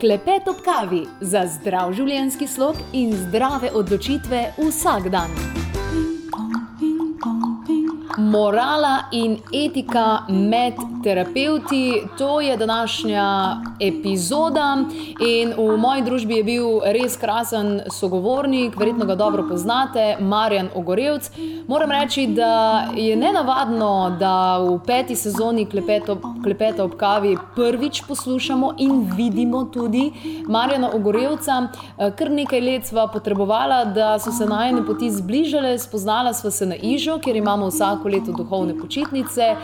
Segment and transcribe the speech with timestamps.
[0.00, 5.32] Klepet ob kavi za zdrav življenjski slog in zdrave odločitve vsak dan.
[8.36, 14.76] Morala in etika med terapeuti, to je današnja epizoda.
[15.20, 21.30] In v moji družbi je bil res krasen sogovornik, verjetno ga dobro poznate, Marjan Ogorevc.
[21.68, 25.64] Moram reči, da je nenavadno, da v peti sezoni
[26.44, 30.12] Klepeta ob kavi prvič poslušamo in vidimo tudi
[30.48, 31.68] Marjana Ogorevca.
[32.18, 36.74] Kar nekaj let sva potrebovala, da so se najne poti zbližale, spoznala sva se na
[36.74, 39.56] Ižu, kjer imamo vsako leto duhovne počitnice.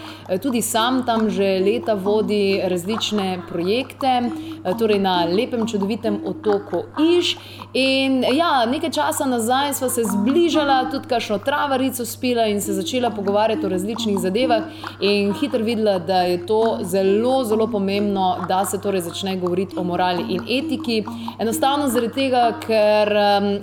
[0.42, 4.30] Tudi sam tam že leta vodi različne projekte,
[4.78, 7.36] torej na lepem, čudovitem otoku Iž.
[7.74, 13.10] In ja, nekaj časa nazaj sva se zbližala, tudi kakšno travarico spila in se začela
[13.10, 14.62] pogovarjati o različnih zadevah,
[15.00, 19.84] in hitro videla, da je to zelo, zelo pomembno, da se torej začne govoriti o
[19.84, 21.04] morali in etiki.
[21.38, 23.12] Enostavno zaradi tega, ker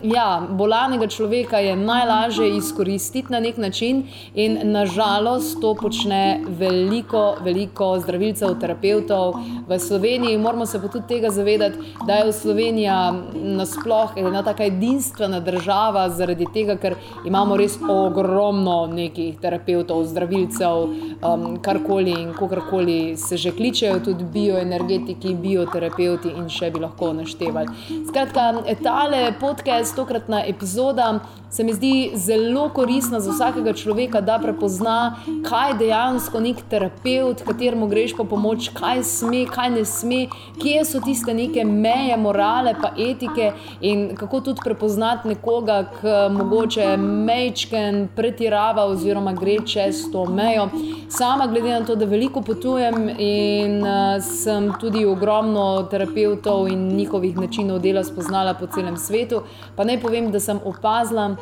[0.04, 7.36] ja, bolanega človeka je najlažje izkoristiti na nek način, in na žalost to počne veliko,
[7.44, 9.36] veliko zdravilcev, terapevtov
[9.68, 10.38] v Sloveniji.
[10.38, 11.78] Moramo se pa tudi tega zavedati,
[12.08, 19.40] da je Slovenija nasploh ena taka edinstvena država, zaradi tega, ker imamo res ogromno nekih
[19.42, 20.88] terapevtov, zdravilcev,
[21.62, 27.68] karkoli in kakorkoli se že kličejo, tudi bioenergetiki, bioterapevti in še bi lahko naštevali.
[28.10, 28.52] Skratka,
[28.84, 35.16] tale podcast, tokratna epizoda se mi zdi zelo koristna za vsakega človeka, da prepozna,
[35.50, 40.20] kaj dejansko neki terapevt, kateremu greš po pomoč, kaj sme, kaj ne sme,
[40.62, 46.98] kje so tiste neke meje morale pa etike in kako tudi prepoznati nekoga, ki mogoče
[46.98, 50.70] majčkeno pretirava oziroma gre čez to mejo.
[51.10, 53.82] Sama, glede na to, da veliko potujem in
[54.22, 59.42] sem tudi ogromno terapevtov in njihovih načinov dela spoznala po celem svetu,
[59.76, 61.39] pa naj povem, da sem opazila,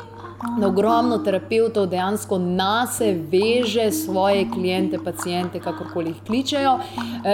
[0.58, 6.78] da ogromno terapevtov dejansko nase veže svoje kliente, paciente, kakorkoli jih kličejo.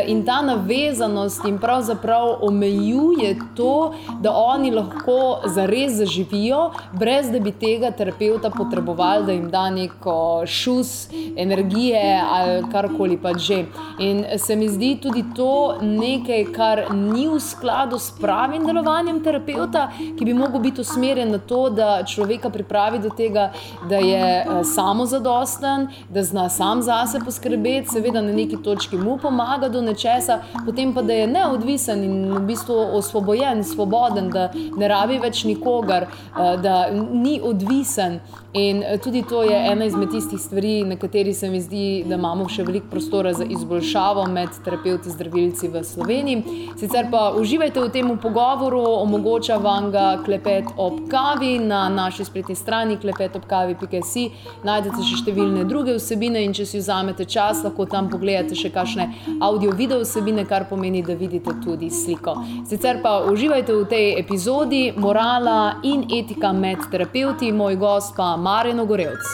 [0.07, 7.53] In ta navezanost jim pravzaprav omejuje to, da oni lahko zares zaživijo, brez da bi
[7.53, 13.65] tega terapevta potrebovali, da jim da neko šus energije ali karkoli pač že.
[13.99, 19.91] In se mi zdi tudi to nekaj, kar ni v skladu s pravim delovanjem terapevta,
[20.19, 23.51] ki bi mogel biti usmerjen na to, da človeka pripravi do tega,
[23.89, 29.83] da je samozadosten, da zna sam zase poskrbeti, seveda na neki točki mu pomaga do
[29.83, 35.45] nečesa, potem pa da je neodvisen in v bistvu osvobojen, svoboden, da ne rabi več
[35.45, 36.07] nikogar,
[36.37, 38.21] da ni odvisen.
[38.55, 42.45] In tudi to je ena izmed tistih stvari, na kateri se mi zdi, da imamo
[42.49, 46.61] še veliko prostora za izboljšavo med terapevti, zdravilci v Sloveniji.
[46.79, 52.55] Sicer pa uživajte v tem pogovoru, omogoča vam ga klepet ob kavi na naši spletni
[52.55, 54.29] strani klepetobkavi.si.
[54.63, 59.09] Najdete še številne druge vsebine, in če si vzamete čas, lahko tam pogledate še kakšne
[59.43, 62.37] avdio, video vsebine, kar pomeni, da vidite tudi sliko.
[62.71, 68.81] Sicer pa uživajte v tej epizodi Morala in etika med terapevti, moj gost pa Marjan
[68.81, 69.25] Ogorevc.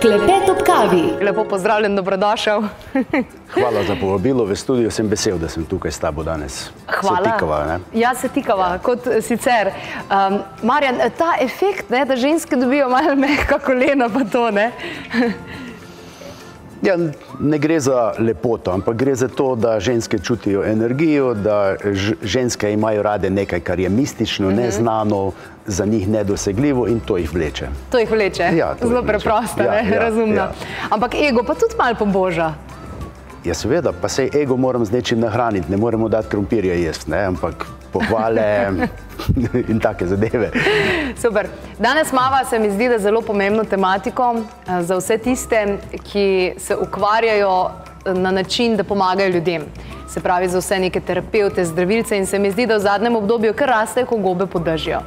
[0.00, 1.02] Klepet ob kavi.
[1.24, 2.62] Lepo pozdravljen, dobrodošel.
[3.54, 6.70] Hvala za povabilo v studio, sem vesel, da sem tukaj s tabo danes.
[6.86, 7.24] Hvala.
[7.24, 7.78] Se tikava, ne?
[7.98, 9.72] Ja, se tikava, kot sicer.
[10.62, 14.70] Marjan, ta efekt, ne, da ženske dobijo malo mehka kolena pa to, ne.
[16.82, 16.96] Ja,
[17.40, 21.74] ne gre za lepoto, ampak gre za to, da ženske čutijo energijo, da
[22.24, 25.32] ženske imajo rade nekaj, kar je mistično, neznano,
[25.66, 27.66] za njih nedosegljivo in to jih vleče.
[27.90, 28.42] To jih vleče.
[28.54, 29.06] Ja, to Zelo vleče.
[29.08, 30.34] preprosto, Ja, ja, razumno.
[30.34, 30.52] ja.
[30.90, 32.54] Ampak ego pa tudi malo poboža.
[33.44, 37.66] Ja, seveda, pa sej ego moram z nečim nahraniti, ne moremo dati krompirja jesti, ampak
[37.92, 38.68] pohvale
[39.72, 40.50] in take zadeve.
[41.16, 41.48] Super.
[41.78, 45.78] Danes imamo, se mi zdi, da zelo pomembno tematiko eh, za vse tiste,
[46.12, 47.70] ki se ukvarjajo
[48.04, 49.64] eh, na način, da pomagajo ljudem.
[50.08, 53.54] Se pravi, za vse neke terapevte, zdravilce in se mi zdi, da v zadnjem obdobju
[53.54, 55.00] kar rastejo, ko gobe podržijo.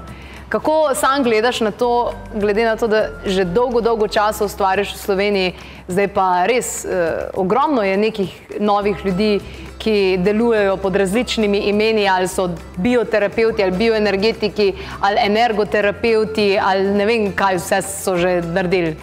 [0.54, 4.98] Kako sam gledaš na to, glede na to, da že dolgo, dolgo časa ustvarjaš v
[4.98, 5.54] Sloveniji,
[5.88, 9.40] zdaj pa res eh, ogromno je nekih novih ljudi,
[9.82, 14.68] ki delujejo pod različnimi imeni, ali so bioterapeuti, ali bioenergetiki,
[15.02, 18.94] ali energoterapeuti, ali ne vem, kaj vse so že naredili.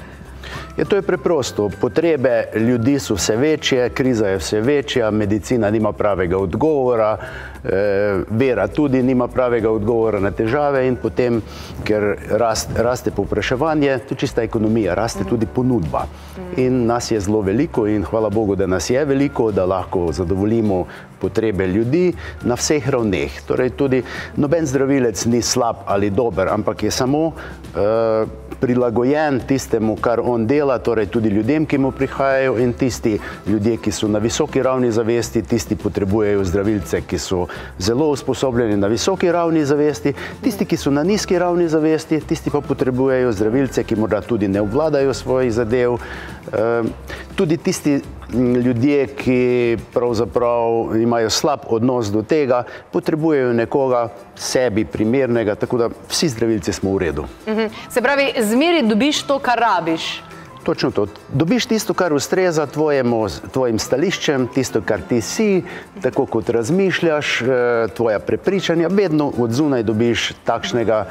[0.76, 1.69] Je to je preprosto.
[1.81, 7.17] Potrebe ljudi so vse večje, kriza je vse večja, medicina nima pravega odgovora,
[7.64, 11.43] eh, vera tudi nima pravega odgovora na težave in potem,
[11.84, 16.06] ker rast, raste povpraševanje, tudi čista ekonomija, raste tudi ponudba.
[16.56, 20.87] In nas je zelo veliko in hvala Bogu, da nas je veliko, da lahko zadovoljimo
[21.20, 22.12] potrebe ljudi
[22.43, 23.43] na vseh ravneh.
[23.46, 24.02] Torej, tudi
[24.37, 30.79] noben zdravilec ni slab ali dober, ampak je samo uh, prilagojen tistemu, kar on dela,
[30.79, 35.43] torej tudi ljudem, ki mu prihajajo in tisti ljudje, ki so na visoki ravni zavesti,
[35.43, 37.47] tisti potrebujejo zdravilce, ki so
[37.79, 40.12] zelo usposobljeni na visoki ravni zavesti,
[40.43, 44.61] tisti, ki so na nizki ravni zavesti, tisti pa potrebujejo zdravilce, ki morda tudi ne
[44.61, 45.99] obvladajo svojih zadev.
[47.41, 48.01] Tudi tisti
[48.65, 56.29] ljudje, ki pravzaprav imajo slab odnos do tega, potrebujejo nekoga sebi primernega, tako da vsi
[56.29, 57.25] zdravilci smo v redu.
[57.49, 57.73] Mhm.
[57.89, 60.23] Se pravi, zmeri dobiš to, kar rabiš.
[60.63, 61.07] Točno to.
[61.33, 65.63] Dobiš tisto, kar ustreza tvojemu, tvojim stališčem, tisto, kar ti si,
[66.03, 67.47] tako kot razmišljaš, eh,
[67.97, 71.07] tvoja prepričanja, vedno od zunaj dobiš takšnega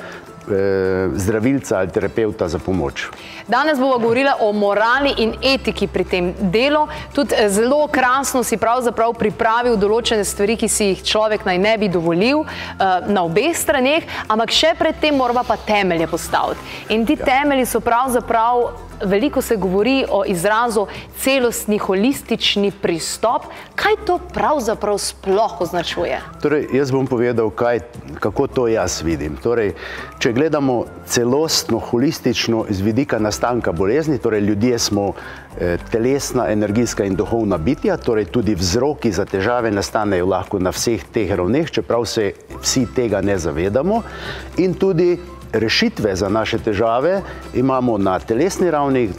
[1.15, 3.07] zdravilca ali terapeuta za pomoč.
[3.47, 6.87] Danes bomo govorili o morali in etiki pri tem delu.
[7.13, 11.77] Tudi eh, zelo krasno si pravzaprav pripravil določene stvari, ki si jih človek naj ne
[11.77, 16.61] bi dovolil eh, na obeh straneh, ampak še predtem moramo pa temelje postaviti.
[16.93, 17.25] In ti ja.
[17.25, 20.87] temelji so pravzaprav veliko se govori o izrazu
[21.17, 23.43] celostni holistični pristop.
[23.75, 26.21] Kaj to pravzaprav sploh označuje?
[26.41, 27.79] Torej, jaz bom povedal, kaj,
[28.19, 29.37] kako to jaz vidim.
[29.43, 29.73] Torej,
[30.19, 37.15] če gledamo celostno holistično iz vidika nastanka bolezni, torej ljudje smo eh, telesna, energijska in
[37.15, 42.31] duhovna bitja, torej tudi vzroki za težave nastanejo lahko na vseh teh ravneh, čeprav se
[42.61, 44.01] vsi tega ne zavedamo.
[44.57, 45.17] In tudi
[45.53, 47.21] rešitve za naše težave
[47.53, 49.09] imamo na telesni ravni,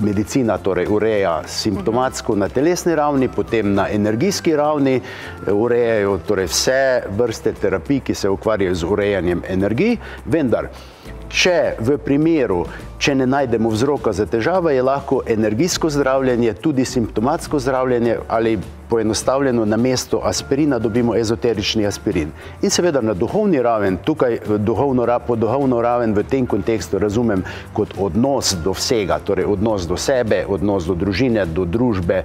[0.00, 7.02] medicina torej ureja simptomatsko na telesni ravni, potem na energijski ravni eh, urejajo torej vse
[7.16, 9.96] vrste terapij, ki se ukvarjajo z urejanjem energij,
[10.26, 10.68] vendar
[11.30, 12.64] če v primeru,
[12.98, 18.58] če ne najdemo vzroka za težave, je lahko energijsko zdravljenje tudi simptomatsko zdravljenje ali
[18.90, 22.32] poenostavljeno na mesto aspirina dobimo ezoterični aspirin.
[22.62, 27.94] In seveda na duhovni raven, tukaj duhovno, po duhovno raven v tem kontekstu razumem kot
[27.98, 32.24] odnos do vsega, torej odnos do sebe, odnos do družine, do družbe,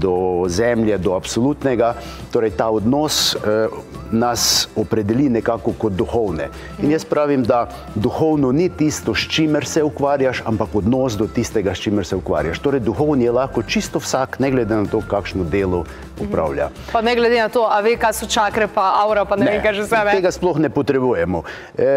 [0.00, 1.94] do zemlje, do absolutnega.
[2.32, 3.68] Torej ta odnos eh,
[4.12, 6.48] nas opredeli nekako kot duhovne.
[6.82, 11.74] In jaz pravim, da duhovno ni tisto, s čimer se ukvarjaš, ampak odnos do tistega,
[11.74, 12.58] s čimer se ukvarjaš.
[12.58, 15.84] Torej duhovni je lahko čisto vsak, ne glede na to, kakšno delo
[16.20, 16.70] upravlja.
[16.92, 19.56] Pa ne glede na to, a ve, kaj so čakre, pa aura, pa ne, ne
[19.56, 20.16] vem, kaj že sebe.
[20.16, 21.42] Tega sploh ne potrebujemo.
[21.78, 21.94] E,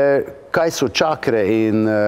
[0.52, 2.00] kaj so čakre in e,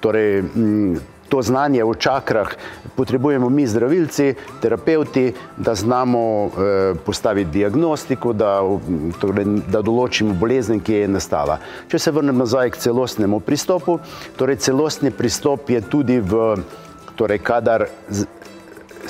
[0.00, 2.48] torej, m, to znanje o čakrah
[2.96, 6.50] potrebujemo mi zdravilci, terapeuti, da znamo e,
[7.06, 8.58] postaviti diagnostiko, da,
[9.20, 11.60] torej, da določimo bolezen, ki je nastala.
[11.88, 14.00] Če se vrnem nazaj k celostnemu pristopu,
[14.36, 16.58] torej celostni pristop je tudi v,
[17.16, 17.86] torej kadar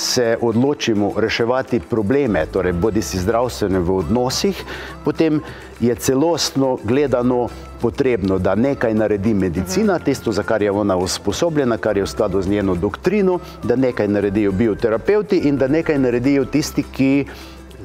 [0.00, 4.62] se odločimo reševati probleme, torej bodi si zdravstvene v odnosih,
[5.05, 5.43] potem
[5.81, 7.49] je celostno gledano
[7.81, 10.05] potrebno, da nekaj naredi medicina, mhm.
[10.05, 14.08] tisto, za kar je ona usposobljena, kar je v skladu z njeno doktrino, da nekaj
[14.08, 17.26] naredijo bioterapeuti in da nekaj naredijo tisti, ki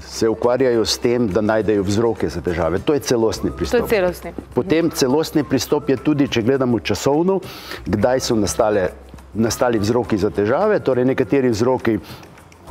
[0.08, 2.80] se ukvarjajo s tem, da najdejo vzroke za težave.
[2.80, 3.80] To je celostni pristop.
[3.80, 4.32] To je celostni.
[4.54, 7.40] Potem celostni pristop je tudi, če gledamo časovno,
[7.86, 8.90] kdaj so nastale
[9.36, 12.00] nastali vzroki za težave, torej nekateri vzroki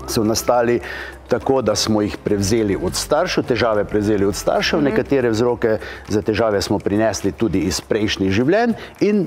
[0.06, 0.80] so nastali
[1.28, 4.88] tako, da smo jih prevzeli od staršev, težave prevzeli od staršev, mhm.
[4.88, 5.78] nekatere vzroke
[6.08, 9.26] za težave smo prinesli tudi iz prejšnjih življenj in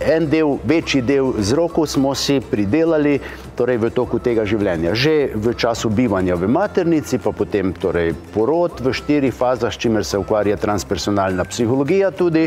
[0.00, 3.18] en del, večji del vzrokov smo si pridelali
[3.56, 4.94] torej v toku tega življenja.
[4.94, 10.04] Že v času bivanja v maternici, pa potem torej porod v štirih fazah, s čimer
[10.04, 12.46] se ukvarja transpersonalna psihologija tudi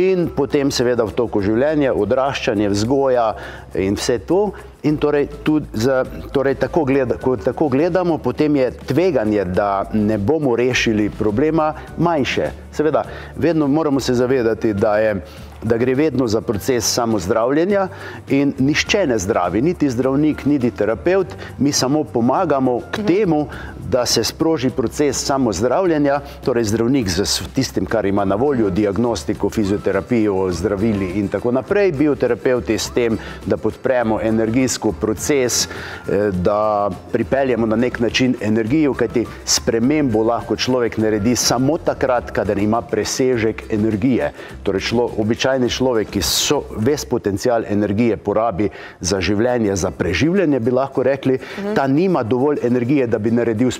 [0.00, 3.32] in potem seveda v toku življenja odraščanje, vzgoja
[3.74, 4.50] in vse to.
[4.82, 5.28] In torej,
[5.72, 11.74] za, torej tako, gleda, ko tako gledamo, potem je tveganje, da ne bomo rešili problema,
[11.98, 12.50] manjše.
[12.72, 13.04] Seveda,
[13.36, 15.22] vedno moramo se zavedati, da je
[15.62, 17.88] da gre vedno za proces samozdravljenja
[18.28, 21.26] in nišče ne zdravi, niti zdravnik, niti terapeut,
[21.58, 23.46] mi samo pomagamo k temu,
[23.90, 30.52] da se sproži proces samozdravljenja, torej zdravnik z tistim, kar ima na voljo, diagnostiko, fizioterapijo,
[30.52, 37.76] zdravili in tako naprej, bioterapeuti s tem, da podpremo energijsko proces, eh, da pripeljemo na
[37.76, 44.32] nek način energijo, kajti spremembo lahko človek naredi samo takrat, kadar ima presežek energije.
[44.62, 48.70] Torej, človek, običajni človek, ki so ves potencial energije porabi
[49.00, 51.38] za življenje, za preživljanje, bi lahko rekli,
[51.74, 53.79] ta nima dovolj energije, da bi naredil spremembo.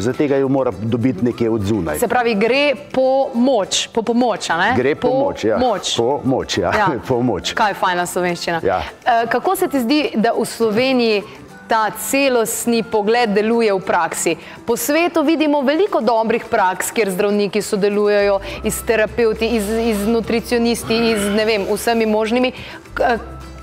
[0.00, 1.98] Zato ga jo mora dobiti nekje od zunaj.
[1.98, 4.48] Se pravi, gre po moč, po pomoč.
[4.76, 5.58] Gre po, po moč, ja.
[5.58, 5.96] Moč.
[5.96, 6.72] Po moč, ja.
[6.78, 6.88] ja.
[7.08, 7.54] po moč.
[7.54, 8.60] Kaj je fajna slovenščina?
[8.64, 8.82] Ja.
[9.04, 11.22] Uh, kako se ti zdi, da v Sloveniji
[11.70, 14.34] ta celostni pogled deluje v praksi.
[14.66, 21.30] Po svetu vidimo veliko dobrih praks, kjer zdravniki sodelujejo, iz terapeuti, iz, iz nutricionisti, iz
[21.30, 22.52] ne vem, vsemi možnimi.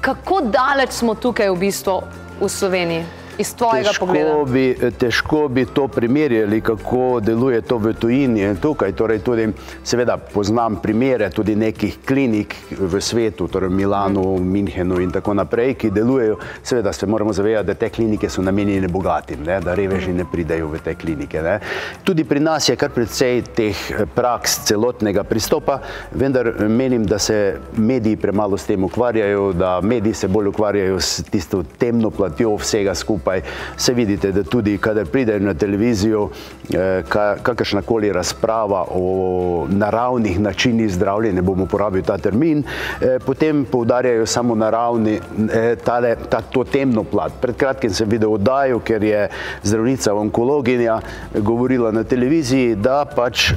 [0.01, 1.99] Kako daleč smo tukaj v bistvu
[2.39, 3.16] v Sloveniji?
[3.37, 4.35] Iz tvojega težko pogleda?
[4.51, 8.91] Bi, težko bi to primerjali, kako deluje to v tujini in tukaj.
[8.97, 9.47] Torej tudi,
[9.83, 15.75] seveda poznam primere tudi nekih klinik v svetu, torej Milanu, v Minhenu in tako naprej,
[15.77, 16.39] ki delujejo.
[16.63, 20.71] Seveda se moramo zavedati, da te klinike so namenjene bogatim, ne, da reveži ne pridejo
[20.73, 21.41] v te klinike.
[21.41, 21.59] Ne.
[22.03, 23.83] Tudi pri nas je kar precej teh
[24.15, 25.79] praks celotnega pristopa,
[26.11, 31.23] vendar menim, da se mediji premalo s tem ukvarjajo, da mediji se bolj ukvarjajo s
[31.29, 33.41] tisto temno platjo vsega skupaj skupaj,
[33.77, 36.29] se vidite, da tudi, kadar pridejo na televizijo,
[36.73, 37.03] eh,
[37.43, 42.63] kakršna koli razprava o naravnih načinih zdravljenja, bom uporabil ta termin,
[43.01, 45.19] eh, potem poudarjajo samo naravni,
[45.53, 47.31] eh, tale, ta, to temno plat.
[47.41, 49.29] Pred kratkim sem videl oddajo, ker je
[49.63, 50.99] zdravnica onkologinja
[51.33, 53.53] govorila na televiziji, da pač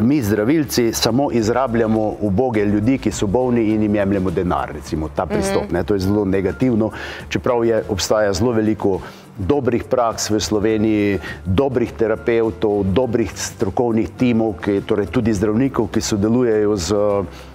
[0.00, 5.26] mi zdravilci samo izrabljamo uboge ljudi, ki so bolni in jim jemljemo denar, recimo ta
[5.26, 5.70] pristop.
[5.70, 6.90] Ne, to je zelo negativno,
[7.28, 9.00] čeprav je, obstaja zelo veliko
[9.38, 16.72] dobrih praks v Sloveniji, dobrih terapeutov, dobrih strokovnih timov, ki, torej tudi zdravnikov, ki sodelujejo
[16.76, 17.49] z eh,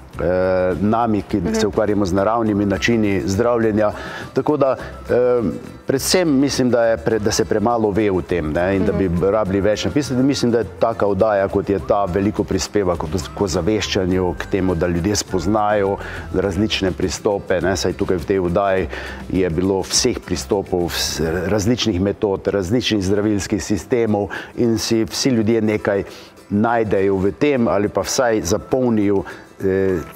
[0.82, 1.54] nami, ki mhm.
[1.54, 3.92] se ukvarjamo z naravnimi načini zdravljenja.
[4.34, 4.76] Tako da
[5.10, 5.16] eh,
[5.88, 9.24] predvsem mislim, da, je da se premalo ve o tem ne, in da bi mhm.
[9.24, 10.24] rabili več napisati.
[10.24, 13.08] Mislim, da je taka oddaja, kot je ta, veliko prispeva k,
[13.38, 15.98] k zaveščanju, k temu, da ljudje spoznajo
[16.34, 17.62] različne pristope.
[17.62, 18.88] Ne, saj tukaj v tej oddaji
[19.30, 20.92] je bilo vseh pristopov,
[21.48, 26.04] različnih metod, različnih zdravilskih sistemov in si vsi ljudje nekaj
[26.50, 29.45] najdejo v tem ali pa vsaj zapolnijo Eh,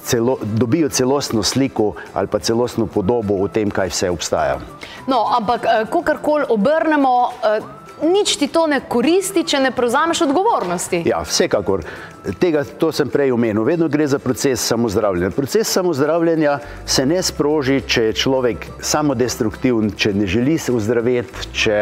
[0.04, 4.58] celo, dobijo celostno sliko ali pa celostno podobo o tem, kaj vse obstaja.
[5.06, 7.60] No, ampak, eh, ko karkoli obrnemo, eh,
[8.02, 11.02] nič ti to ne koristi, če ne prevzameš odgovornosti.
[11.06, 11.84] Ja, vsekakor.
[12.20, 13.64] Tega, to sem prej omenil.
[13.64, 15.30] Vedno gre za proces samozdravljenja.
[15.30, 21.78] Proces samozdravljenja se ne sproži, če je človek samodestruktiven, če ne želi se ozdraviti, če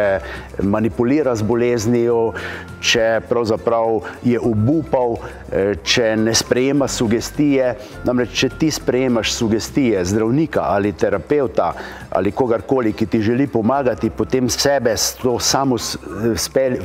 [0.63, 2.21] manipulira z boleznijo,
[2.79, 5.17] če pravzaprav je obupal,
[5.51, 7.73] eh, če ne sprejema sugestije.
[8.07, 11.73] Namreč, če ti sprejemaš sugestije zdravnika ali terapeuta
[12.09, 15.77] ali kogarkoli, ki ti želi pomagati, potem sebe to samo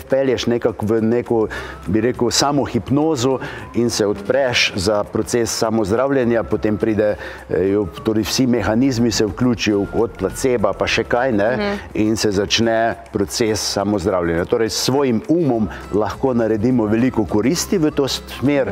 [0.01, 1.47] spelješ nekako v neko,
[1.87, 3.39] bi rekel, samo hipnozo
[3.75, 7.17] in se odpreš za proces samozdravljenja, potem pride,
[7.51, 11.79] eh, torej vsi mehanizmi se vključijo od placeba pa še kaj ne mhm.
[11.95, 14.45] in se začne proces samozdravljenja.
[14.45, 18.71] Torej s svojim umom lahko naredimo veliko koristi v to smer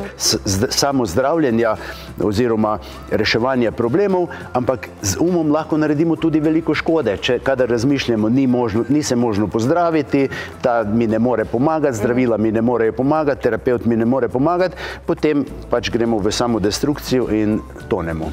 [0.69, 1.75] samozdravljenja
[2.23, 2.77] oziroma
[3.11, 7.17] reševanja problemov, ampak z umom lahko naredimo tudi veliko škode.
[7.17, 10.29] Če kadar razmišljamo, ni, možno, ni se možno pozdraviti,
[10.61, 14.62] ta mi ne more pomagati, zdravila mi ne morejo pomagati, terapeut mi ne more pomagati,
[15.05, 18.31] potem pač gremo v samo destrukcijo in tonemo.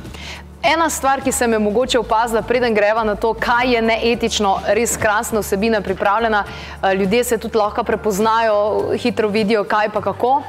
[0.63, 4.97] Ena stvar, ki sem jo mogoče opazila, preden greva na to, kaj je neetično, res
[5.01, 10.43] krasna vsebina pripravljena, eh, ljudje se tudi lahko prepoznajo, hitro vidijo, kaj pa kako.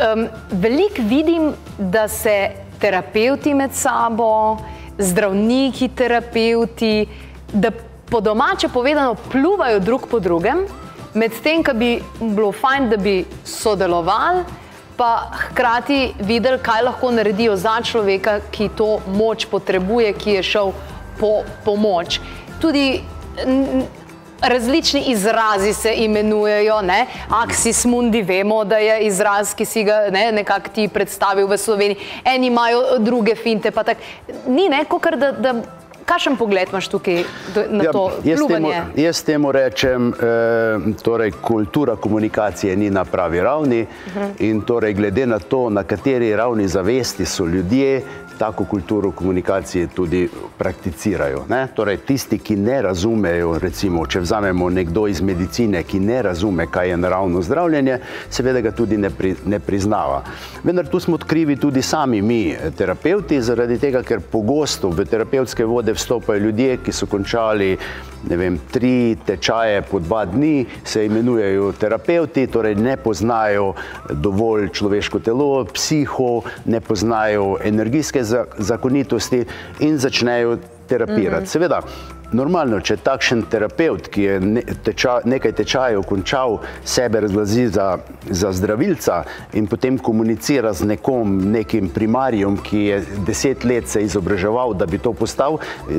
[0.00, 2.50] Um, Veliko vidim, da se
[2.80, 4.58] terapeuti med sabo,
[4.98, 7.06] zdravniki, terapeuti,
[7.52, 7.70] da
[8.10, 10.66] po domače povedano pluvajo drug po drugem,
[11.14, 11.90] medtem, ki bi
[12.20, 14.44] bilo fajn, da bi sodelovali
[15.00, 20.72] pa hkrati videli, kaj lahko naredijo za človeka, ki to moč potrebuje, ki je šel
[21.20, 21.30] po
[21.64, 22.18] pomoč.
[22.60, 23.00] Tudi
[24.42, 26.82] različni izrazi se imenujejo?
[27.30, 31.96] Axis mundi, vemo, da je izraz, ki si ga ne, nekako ti predstavil v Sloveniji,
[32.24, 34.00] eni imajo druge finte, pa tako.
[34.46, 35.32] Ni neko, kar da.
[35.32, 35.54] da
[36.10, 37.22] Kakšen pogled imaš tukaj
[37.70, 38.10] na ja, to?
[38.24, 44.30] Jaz temu, jaz temu rečem, eh, torej kultura komunikacije ni na pravi ravni uh -huh.
[44.38, 48.02] in torej glede na to, na kateri ravni zavesti so ljudje,
[48.40, 50.28] tako kulturo komunikacije tudi
[50.58, 51.44] prakticirajo.
[51.48, 51.66] Ne?
[51.74, 56.88] Torej, tisti, ki ne razumejo, recimo, če vzamemo nekdo iz medicine, ki ne razume, kaj
[56.88, 57.98] je naravno zdravljenje,
[58.30, 60.22] seveda ga tudi ne, pri, ne priznava.
[60.64, 65.92] Vendar tu smo odkrivi tudi sami mi, terapeuti, zaradi tega, ker pogosto v terapevtske vode
[65.92, 67.74] vstopajo ljudje, ki so končali
[68.28, 73.72] vem, tri tečaje po dva dni, se imenujejo terapeuti, torej ne poznajo
[74.10, 78.24] dovolj človeško telo, psiho, ne poznajo energijske
[78.58, 79.44] zakonitosti
[79.80, 81.42] in začnejo terapirati.
[81.42, 81.52] Mm -hmm.
[81.52, 81.82] Seveda,
[82.32, 87.86] Normalno, če takšen terapeut, ki je ne, teča, nekaj tečajev končal, sebe razglazi za,
[88.30, 89.22] za zdravilca
[89.58, 94.98] in potem komunicira z nekom, nekim primarjem, ki je deset let se izobraževal, da bi
[95.02, 95.58] to postal,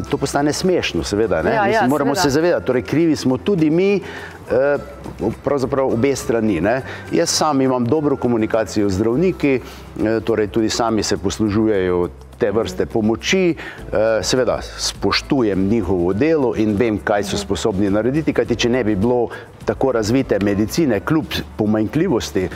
[0.09, 1.43] to postane smešno, seveda.
[1.43, 2.23] Ja, ja, moramo seveda.
[2.23, 4.77] se zavedati, torej krivi smo tudi mi, eh,
[5.43, 6.61] pravzaprav obe strani.
[6.61, 6.81] Ne?
[7.11, 12.09] Jaz sam imam dobro komunikacijo z zdravniki, eh, torej tudi sami se poslužujejo
[12.41, 18.55] te vrste pomoči, eh, seveda spoštujem njihovo delo in vem, kaj so sposobni narediti, kajti
[18.65, 19.27] če ne bi bilo
[19.65, 21.25] tako razvite medicine, kljub
[21.57, 22.47] pomanjkljivosti,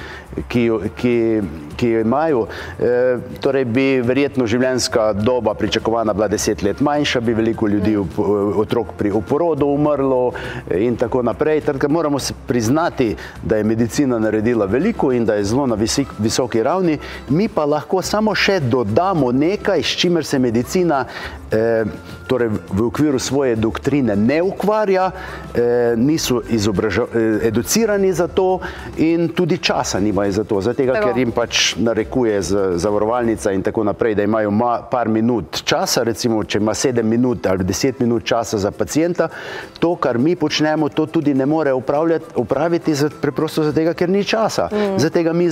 [0.47, 1.41] ki, ki,
[1.75, 2.47] ki jo imajo,
[2.79, 7.95] eh, torej bi verjetno življenjska doba pričakovana bila deset let manjša, bi veliko ljudi,
[8.55, 10.31] otrok pri oporodu umrlo
[10.75, 11.61] in tako naprej.
[11.61, 16.63] Tako moramo priznati, da je medicina naredila veliko in da je zelo na visik, visoki
[16.63, 16.97] ravni,
[17.29, 21.05] mi pa lahko samo še dodamo nekaj, s čimer se medicina
[21.51, 21.85] eh,
[22.27, 26.53] torej v okviru svoje doktrine ne ukvarja, eh, niso eh,
[27.43, 28.59] educirani za to
[28.97, 32.41] in tudi časa nimajo za to, zato ker jim pač narekuje
[32.75, 37.47] zavarovalnica in tako naprej, da imajo ma, par minut časa, recimo, če ima sedem minut
[37.47, 39.29] ali deset minut časa za pacijenta,
[39.79, 41.73] to, kar mi počnemo, to tudi ne more
[42.35, 44.69] upraviti preprosto zato, ker ni časa.
[44.71, 44.99] Mm.
[44.99, 45.49] Zato mi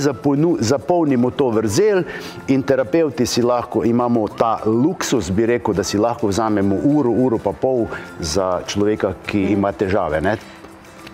[0.60, 2.02] zapolnimo to vrzel
[2.48, 7.10] in terapeuti si lahko imamo imamo ta luksus, bi rekel, da si lahko vzamemo uro,
[7.10, 7.86] uro pa pol
[8.20, 10.20] za človeka, ki ima težave.
[10.20, 10.36] Ne?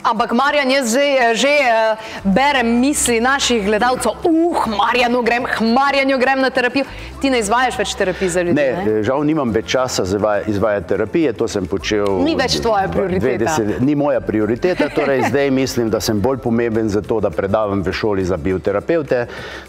[0.03, 6.41] Ampak, Marjan, jaz že, že uh, berem misli naših gledalcev, uh, Marjan, grem, Marjan, grem
[6.41, 6.85] na terapijo.
[7.21, 8.57] Ti ne izvajaš več terapije za ljudi?
[8.57, 8.85] Ne, ne?
[9.01, 12.23] Eh, žal nimam več časa za izvajati terapije, to sem počel.
[12.25, 13.45] Ni več tvoja prioriteta.
[13.45, 17.85] Deset, ni moja prioriteta, torej zdaj mislim, da sem bolj pomemben za to, da predavam
[17.85, 19.27] v šoli za bioterapeute.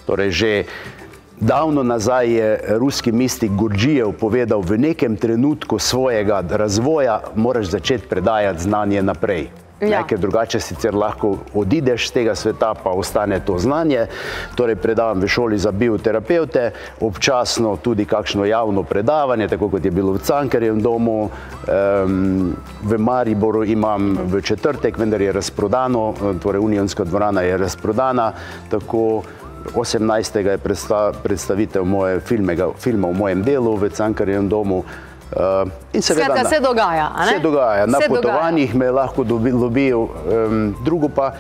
[0.08, 0.52] Torej že
[1.42, 8.62] Davno nazaj je ruski mistik Gurdžijev povedal, v nekem trenutku svojega razvoja moraš začeti predajati
[8.62, 9.50] znanje naprej.
[9.82, 10.04] Ja.
[10.06, 14.06] Ker drugače sicer lahko odideš z tega sveta, pa ostane to znanje.
[14.56, 16.72] Torej, predavam v šoli za bioterapeute,
[17.02, 21.30] občasno tudi kakšno javno predavanje, tako kot je bilo v Cankarjem domu.
[21.66, 28.34] Um, v Mariboru imam v četrtek, vendar je razprodano, torej Unionska dvorana je razprodana.
[28.70, 29.24] Tako,
[29.74, 30.38] 18.
[30.38, 30.58] je
[31.24, 34.84] predstavitev moje filmega, filma v mojem delu v Cankarjem domu.
[35.32, 37.12] Uh, Skratka, se dogaja.
[37.34, 37.86] Se dogaja.
[37.86, 38.86] Na se potovanjih dogaja.
[38.86, 41.32] me lahko dobijo, um, drugo pa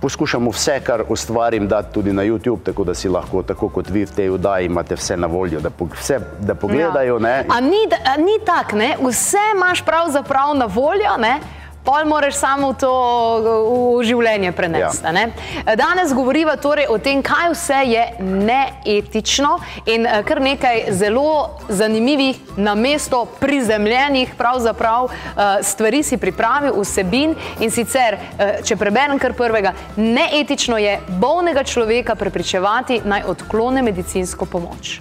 [0.00, 4.04] poskušamo vse, kar ustvarim, dati tudi na YouTube, tako da si lahko, tako kot vi
[4.04, 7.18] v tej vdaji, imate vse na voljo, da, po, vse, da pogledajo.
[7.18, 7.44] Ja.
[7.48, 7.86] A ni,
[8.18, 8.76] ni tako,
[9.08, 11.16] vse imaš pravzaprav na voljo.
[11.18, 11.40] Ne?
[11.86, 12.92] Pol moraš samo to
[14.00, 15.06] v življenje prenesti.
[15.06, 15.74] Ja.
[15.78, 19.52] Danes govoriva torej o tem, kaj vse je neetično
[19.86, 27.34] in eh, kar nekaj zelo zanimivih, na mesto prizemljenih pravzaprav eh, stvari si pripravil vsebin
[27.60, 34.46] in sicer, eh, če preberem kar prvega, neetično je bolnega človeka prepričevati naj odklone medicinsko
[34.46, 34.98] pomoč.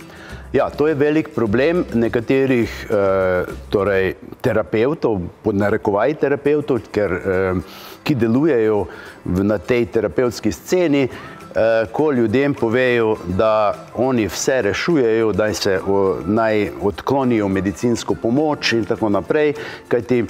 [0.54, 8.16] Ja, to je velik problem nekaterih eh, torej, terapeutov, pod narekovaj terapeutov, ker, eh, ki
[8.16, 8.86] delujejo
[9.26, 15.80] v, na tej terapevtski sceni, eh, ko ljudem povejo, da oni vse rešujejo, da se
[15.88, 19.54] o, naj odklonijo medicinsko pomoč in tako naprej.
[19.88, 20.24] Kajti,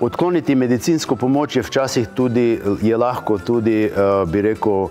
[0.00, 3.90] odkloniti medicinsko pomoč je včasih tudi, je lahko tudi, eh,
[4.26, 4.88] bi rekel,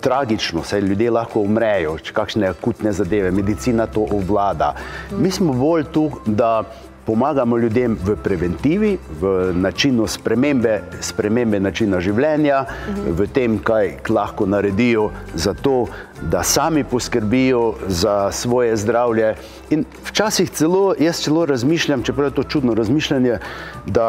[0.00, 4.74] tragično, saj ljudje lahko umrejo, če kakšne akutne zadeve, medicina to obvlada.
[5.18, 6.64] Mi smo bolj tu, da
[7.06, 12.62] pomagamo ljudem v preventivi, v načinu spremembe, spremembe načina življenja,
[13.04, 15.86] v tem, kaj lahko naredijo za to,
[16.22, 19.34] da sami poskrbijo za svoje zdravje.
[19.70, 23.38] In včasih celo, jaz celo razmišljam, čeprav je to čudno razmišljanje,
[23.86, 24.08] da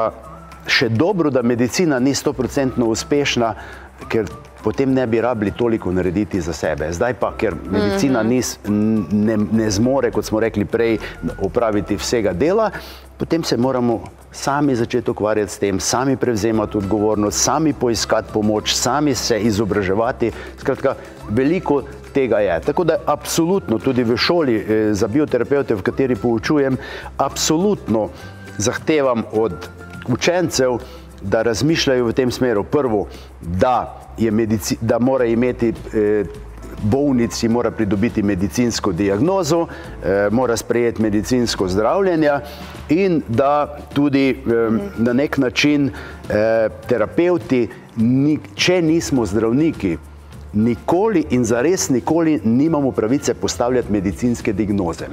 [0.67, 3.53] še dobro, da medicina ni stoprocentno uspešna,
[4.09, 4.29] ker
[4.65, 6.87] potem ne bi rabili toliko narediti za sebe.
[6.93, 8.29] Zdaj pa, ker medicina mhm.
[8.29, 10.97] nis, ne, ne zmore, kot smo rekli prej,
[11.37, 12.71] opraviti vsega dela,
[13.17, 13.99] potem se moramo
[14.31, 20.31] sami začeti ukvarjati s tem, sami prevzemati odgovornost, sami poiskati pomoč, sami se izobraževati.
[20.57, 20.95] Skratka,
[21.29, 22.59] veliko tega je.
[22.65, 26.77] Tako da absolutno tudi v šoli eh, za bioterapeute, v kateri poučujem,
[27.17, 28.09] absolutno
[28.57, 29.69] zahtevam od
[30.09, 30.79] učencev,
[31.21, 32.63] da razmišljajo v tem smeru.
[32.63, 33.05] Prvo,
[33.41, 36.25] da, medici, da mora imeti eh,
[36.81, 39.67] bolnici mora pridobiti medicinsko diagnozo,
[40.03, 42.31] eh, mora sprejeti medicinsko zdravljenje
[42.89, 49.97] in da tudi eh, na nek način eh, terapeuti, ni, če nismo zdravniki,
[50.53, 55.07] nikoli in zares nikoli nimamo pravice postavljati medicinske diagnoze.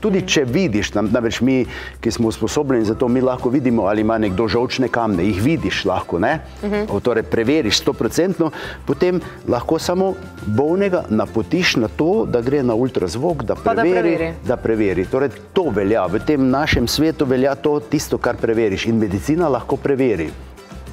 [0.00, 1.64] Tudi če vidiš, namreč mi,
[2.00, 5.84] ki smo usposobljeni za to, mi lahko vidimo, ali ima nekdo žolčne kamne, jih vidiš
[5.84, 6.40] lahko, ne?
[6.62, 7.00] Uh -huh.
[7.02, 8.50] Torej, preveriš 100%,
[8.86, 10.14] potem lahko samo
[10.46, 13.94] bolnega napotiš na to, da gre na ultrazvok, da preveri.
[13.94, 14.32] Da preveri.
[14.46, 15.04] Da preveri.
[15.04, 19.76] Torej, to velja, v tem našem svetu velja to tisto, kar preveriš in medicina lahko
[19.76, 20.30] preveri.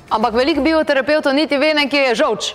[0.10, 2.54] Ampak veliko bioterapeutov niti ve, kje je žolč.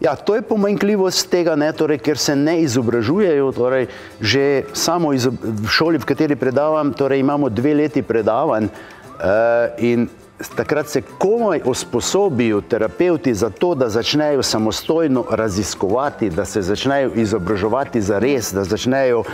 [0.00, 3.52] Ja, to je pomanjkljivost tega, ne, torej, ker se ne izobražujejo.
[3.52, 9.76] Torej, že samo izob, v šoli, v kateri predavam, torej, imamo dve leti predavanj uh,
[9.76, 10.08] in
[10.56, 18.00] takrat se komaj usposobijo terapeuti za to, da začnejo samostojno raziskovati, da se začnejo izobraževati
[18.00, 19.24] za res, da začnejo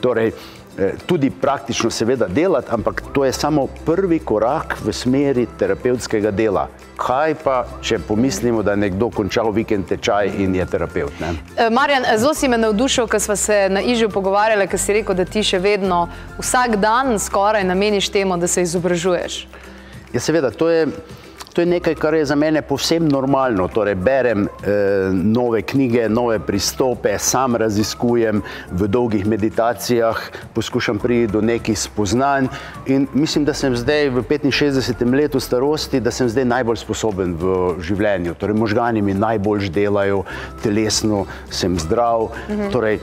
[0.00, 0.32] torej,
[1.06, 6.68] tudi praktično seveda delati, ampak to je samo prvi korak v smeri terapevtskega dela.
[6.96, 11.20] Kaj pa, če pomislimo, da je nekdo končal vikend tečaj in je terapeut?
[11.20, 11.32] Ne?
[11.56, 15.16] Eh, Marjan, zelo si me navdušil, ko smo se na Ižu pogovarjali, ker si rekel,
[15.16, 19.46] da ti še vedno vsak dan skoraj nameniš temu, da se izobražuješ.
[20.12, 20.86] Ja, seveda, to je.
[21.52, 23.68] To je nekaj, kar je za mene povsem normalno.
[23.68, 30.20] Torej, berem eh, nove knjige, nove pristope, sam raziskujem v dolgih meditacijah,
[30.54, 32.46] poskušam priti do nekih spoznanj.
[32.86, 35.14] In mislim, da sem zdaj v 65.
[35.14, 38.34] letu starosti, da sem zdaj najbolj sposoben v življenju.
[38.38, 40.22] Torej, možgani mi najbolj delajo,
[40.62, 42.70] telesno sem zdrav, mhm.
[42.70, 43.00] torej,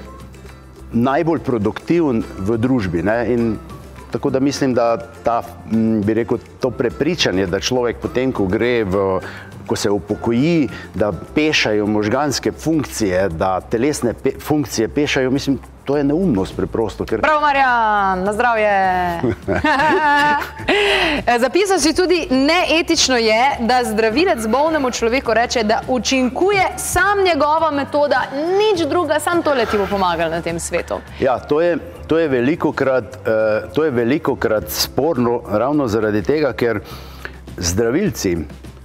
[0.94, 3.04] najbolj produktiven v družbi.
[3.04, 3.18] Ne?
[3.34, 3.58] In
[4.12, 5.42] Tako da mislim, da ta,
[6.06, 9.20] bi rekel, to prepričanje, da človek potem, ko gre v
[9.68, 16.04] ko se upokoji, da pešajo možganske funkcije, da telesne pe funkcije pešajo, mislim, to je
[16.04, 17.06] neumnost preprosto.
[17.06, 17.22] Ker...
[17.22, 18.72] Prav, Marjan, na zdravje.
[21.46, 28.24] Zapisal si tudi, neetično je, da zdravilec bolnemu človeku reče, da učinkuje sam njegova metoda,
[28.34, 31.00] nič druga, sam tole ti bo pomagal na tem svetu.
[31.20, 36.22] Ja, to je, to je veliko krat, uh, to je veliko krat sporno ravno zaradi
[36.22, 36.80] tega, ker
[37.58, 38.38] zdravilci,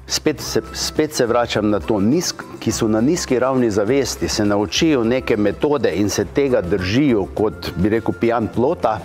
[0.07, 4.45] spet se, spet se vračam na to, nizk, ki so na nizki ravni zavesti, se
[4.45, 8.99] naučijo neke metode in se tega držijo kot, bi rekel, pijan plota.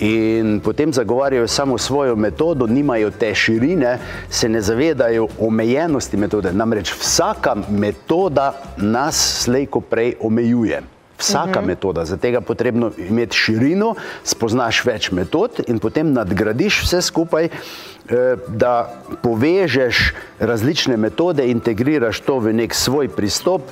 [0.00, 3.98] In potem zagovarjajo samo svojo metodo, nimajo te širine,
[4.30, 6.52] se ne zavedajo omejenosti metode.
[6.52, 10.82] Namreč vsaka metoda nas slejko prej omejuje.
[11.18, 11.58] Vsaka uh mhm.
[11.58, 11.66] -huh.
[11.66, 18.36] metoda, za tega potrebno imeti širino, spoznaš več metod in potem nadgradiš vse skupaj, eh,
[18.48, 23.62] da povežeš različne metode, integriraš to v nek svoj pristop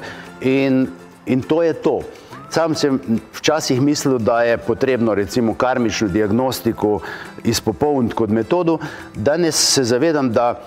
[0.40, 0.88] in,
[1.26, 2.00] in to je to.
[2.50, 3.00] Sam sem
[3.34, 7.00] včasih mislil, da je potrebno recimo karmično diagnostiko
[7.44, 8.78] izpopolniti kot metodo,
[9.14, 10.60] danes se zavedam, da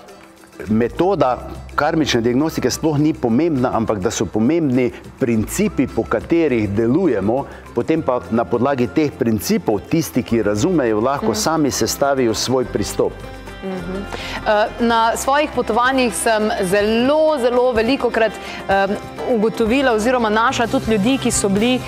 [0.68, 7.44] metoda karmične diagnostike sploh ni pomembna, ampak da so pomembni principi, po katerih delujemo,
[7.74, 11.34] potem pa na podlagi teh principov tisti, ki razumejo, lahko mm.
[11.38, 13.39] sami sestavijo svoj pristop.
[13.62, 13.96] Mhm.
[14.46, 18.32] Eh, na svojih potovanjih sem zelo, zelo veliko krat
[19.30, 21.80] ugotovila oziroma našla tudi ljudi, ki so bili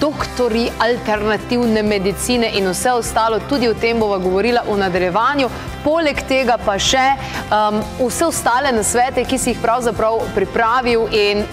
[0.00, 5.48] doktori alternativne medicine in vse ostalo, tudi o tem bova govorila v nadaljevanju.
[5.84, 7.06] Poleg tega pa še
[7.98, 11.44] vse ostale nasvete, ki si jih pravzaprav pripravil in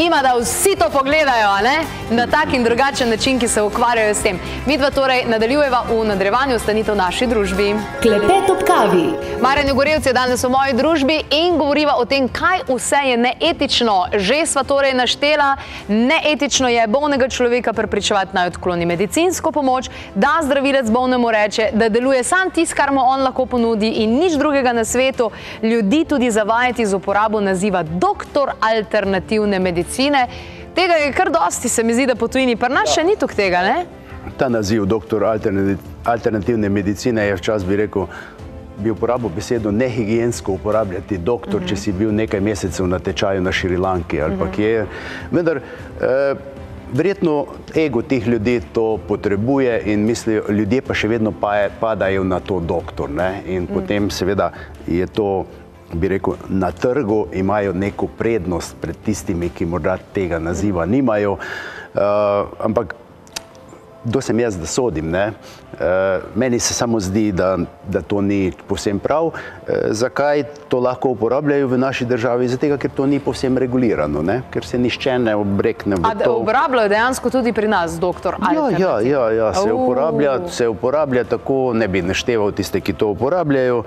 [0.00, 1.78] ima, da vsi to pogledajo ne?
[2.10, 4.38] na tak in drugačen način, ki se ukvarjajo s tem.
[4.66, 7.74] Mi dva torej nadaljujeva v nadaljevanju, ostanite v naši družbi.
[8.02, 9.04] Klepet ob kavi.
[9.42, 14.04] Marjan Gorevci je danes v moji družbi in govoriva o tem, kaj vse je neetično.
[14.16, 15.56] Že sva torej naštela,
[15.88, 22.24] neetično je bolnega človeka prepričevati naj odkloni medicinsko pomoč, da zdravilec bolnemu reče, da deluje
[22.24, 25.30] sam tis, kar mu on lahko ponudi in nič drugega na svetu,
[25.62, 30.28] ljudi tudi zavajati z uporabo naziva doktor alternativne medicine medicine.
[30.74, 33.36] Tega je kar dosti, se mi zdi, da po tujini, pa naš še ni tukaj
[33.36, 33.62] tega.
[33.62, 33.86] Ne?
[34.38, 35.24] Ta naziv, doktor
[36.04, 38.06] alternativne medicine, je včasih bi rekel,
[38.78, 41.68] bi uporabil besedo nehigijensko uporabljati doktor, uh -huh.
[41.68, 41.82] če mhm.
[41.82, 44.40] si bil nekaj mesecev na tečaju na Šrilanki ali uh -huh.
[44.40, 44.54] pa mhm.
[44.54, 44.86] kje.
[45.30, 46.34] Vendar, eh,
[46.92, 51.32] verjetno ego teh ljudi to potrebuje in mislijo, ljudje pa še vedno
[51.80, 53.10] padajo na to doktor.
[53.10, 53.42] Ne?
[53.46, 53.72] In uh mhm.
[53.72, 53.80] -huh.
[53.80, 54.52] potem seveda
[54.86, 55.44] je to
[55.92, 61.38] bi rekel, na trgu imajo neko prednost pred tistimi, ki morda tega naziva nimajo.
[61.94, 62.00] Uh,
[62.62, 62.94] ampak
[64.04, 65.10] kdo sem jaz, da sodim.
[65.10, 65.32] Ne?
[65.72, 69.26] Uh, meni se samo zdi, da, da to ni povsem prav.
[69.26, 69.34] Uh,
[69.90, 72.48] zakaj to lahko uporabljajo v naši državi?
[72.48, 74.42] Zato, ker to ni povsem regulirano, ne?
[74.50, 76.34] ker se nišče ne obrekne v to.
[76.42, 78.36] Uporabljajo dejansko tudi pri nas, doktor.
[78.52, 83.12] Ja, ja, ja, ja se, uporablja, se uporablja tako, ne bi našteval tiste, ki to
[83.14, 83.82] uporabljajo.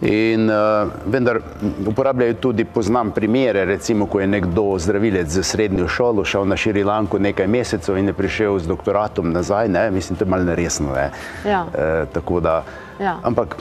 [0.00, 1.40] In, uh, vendar
[1.86, 7.18] uporabljajo tudi, poznam primere, recimo, ko je nekdo zdravilec za srednjo šolo šel na Šrilanko
[7.18, 9.68] nekaj mesecev in je prišel z doktoratom nazaj.
[9.68, 9.90] Ne?
[9.90, 10.92] Mislim, to je malo neresno.
[10.94, 11.10] Ne?
[11.44, 11.66] Ja.
[11.74, 12.62] E, da,
[13.00, 13.18] ja.
[13.22, 13.56] Ampak.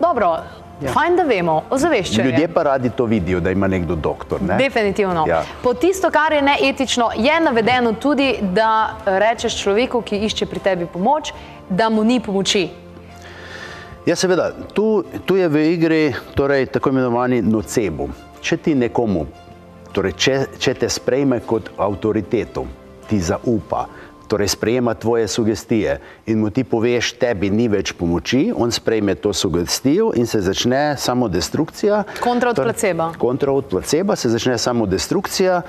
[0.00, 0.36] Dobro.
[0.80, 0.92] Ja.
[0.92, 2.28] Fajn, da vemo, ozaveščamo.
[2.28, 4.42] Ljudje pa radi to vidijo, da ima nekdo doktor.
[4.42, 4.56] Ne?
[4.60, 5.24] Definitivno.
[5.28, 5.42] Ja.
[5.62, 10.86] Po tisto, kar je neetično, je navedeno tudi, da rečeš človeku, ki išče pri tebi
[10.92, 11.32] pomoč,
[11.68, 12.68] da mu ni pomoči.
[14.06, 18.10] Ja, seveda, tu, tu je v igri torej, tako imenovani nocebo.
[18.40, 19.24] Če ti nekomu,
[19.96, 22.66] torej, če, če te sprejme kot avtoriteto,
[23.08, 23.86] ti zaupa,
[24.28, 29.32] torej sprejema tvoje sugestije in mu ti poveš, tebi ni več pomoči, on sprejme to
[29.32, 32.04] sugestijo in se začne samo destrukcija.
[32.20, 33.12] Kontra od torej, placeba.
[33.18, 35.62] Kontra od placeba se začne samo destrukcija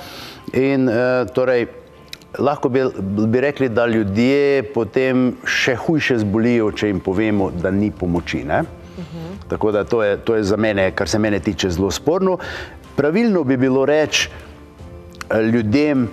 [0.54, 1.68] in uh, torej.
[2.38, 7.88] Lahko bi, bi rekli, da ljudje potem še hujše zbolijo, če jim povemo, da ni
[7.92, 8.44] pomoči.
[8.44, 8.52] Uh
[9.00, 9.38] mhm.
[9.48, 12.38] Tako da to je, to je za mene, kar se mene tiče, zelo sporno.
[12.96, 16.10] Pravilno bi bilo reči eh, ljudem,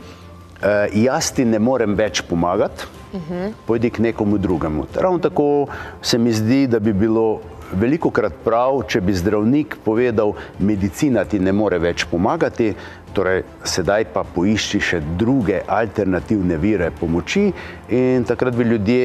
[0.62, 3.52] uh, jaz ti ne morem več pomagati, uh -huh.
[3.66, 4.86] pojdi k nekomu drugemu.
[4.94, 5.66] Ravno tako
[6.02, 7.40] se mi zdi, da bi bilo
[7.72, 12.74] veliko krat prav, če bi zdravnik povedal, medicina ti ne more več pomagati,
[13.14, 17.44] torej sedaj pa poišči še druge alternativne vire pomoči
[17.94, 19.04] in takrat bi ljudje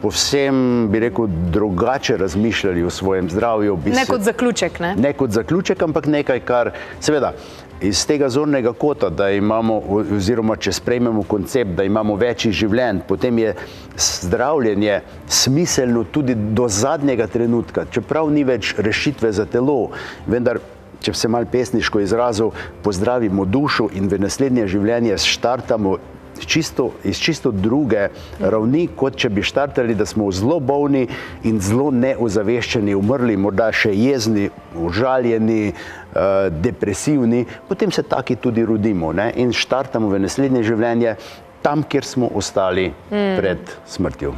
[0.00, 3.76] povsem, bi rekel, drugače razmišljali o svojem zdravju.
[3.84, 4.94] Ne se, kot zaključek, ne?
[4.96, 7.34] Ne kot zaključek, ampak nekaj, kar seveda
[7.80, 9.80] iz tega zornega kota, da imamo,
[10.16, 13.52] oziroma če sprejmemo koncept, da imamo več življenj, potem je
[13.96, 19.92] zdravljenje smiselno tudi do zadnjega trenutka, čeprav ni več rešitve za telo,
[20.26, 20.62] vendar.
[21.06, 22.48] Če se malo pesniško izrazil,
[22.82, 25.92] pozdravimo dušo in v naslednje življenje štartamo
[26.40, 28.08] čisto, iz čisto druge
[28.40, 31.04] ravni, kot če bi štartali, da smo zelo bolni
[31.46, 34.48] in zelo neozaveščeni, umrli, morda še jezni,
[34.88, 36.05] užaljeni, Eh,
[36.50, 39.32] depresivni, potem se taki tudi rodimo ne?
[39.36, 41.16] in štartamo v naslednje življenje
[41.62, 43.36] tam, kjer smo ostali mm.
[43.38, 44.34] pred smrtjo.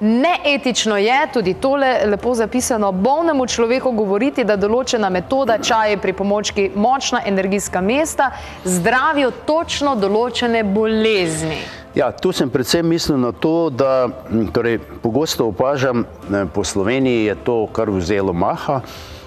[0.00, 6.70] Neetično je tudi tole lepo zapisano bolnemu človeku govoriti, da določena metoda čaje pri pomočki
[6.74, 8.30] močna energijska mesta
[8.64, 11.60] zdravijo točno določene bolezni.
[11.94, 14.08] Ja, tu sem predvsem mislil na to, da
[14.56, 16.06] torej, pogosto opažam,
[16.54, 18.80] po Sloveniji je to kar vzelo maha,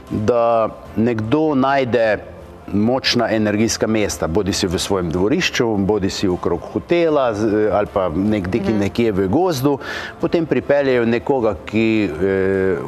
[0.10, 2.33] da nekdo najde
[2.68, 7.34] močna energijska mesta, bodi si v svojem dvorišču, bodi si okrog hotela
[7.72, 8.80] ali pa nekde, mm.
[8.80, 9.78] nekje v gozdu,
[10.22, 12.34] potem pripeljejo nekoga, ki e,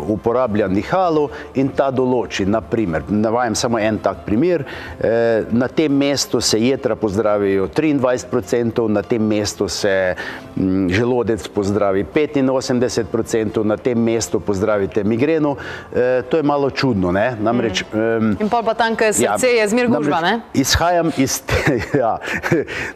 [0.08, 4.66] uporablja nihalo in ta določi, naprimer, navajam samo en tak primer,
[5.00, 10.16] e, na tem mestu se jetra pozdravijo 23%, na tem mestu se
[10.58, 15.56] m, želodec pozdravi 85%, na tem mestu pozdravite migreno,
[15.94, 17.36] e, to je malo čudno, ne?
[17.42, 18.32] Namreč, mm.
[18.40, 20.40] e, in pa tam, kaj srce ja, je zmer gužva, ne?
[20.54, 22.18] Izhajam iz te, ja,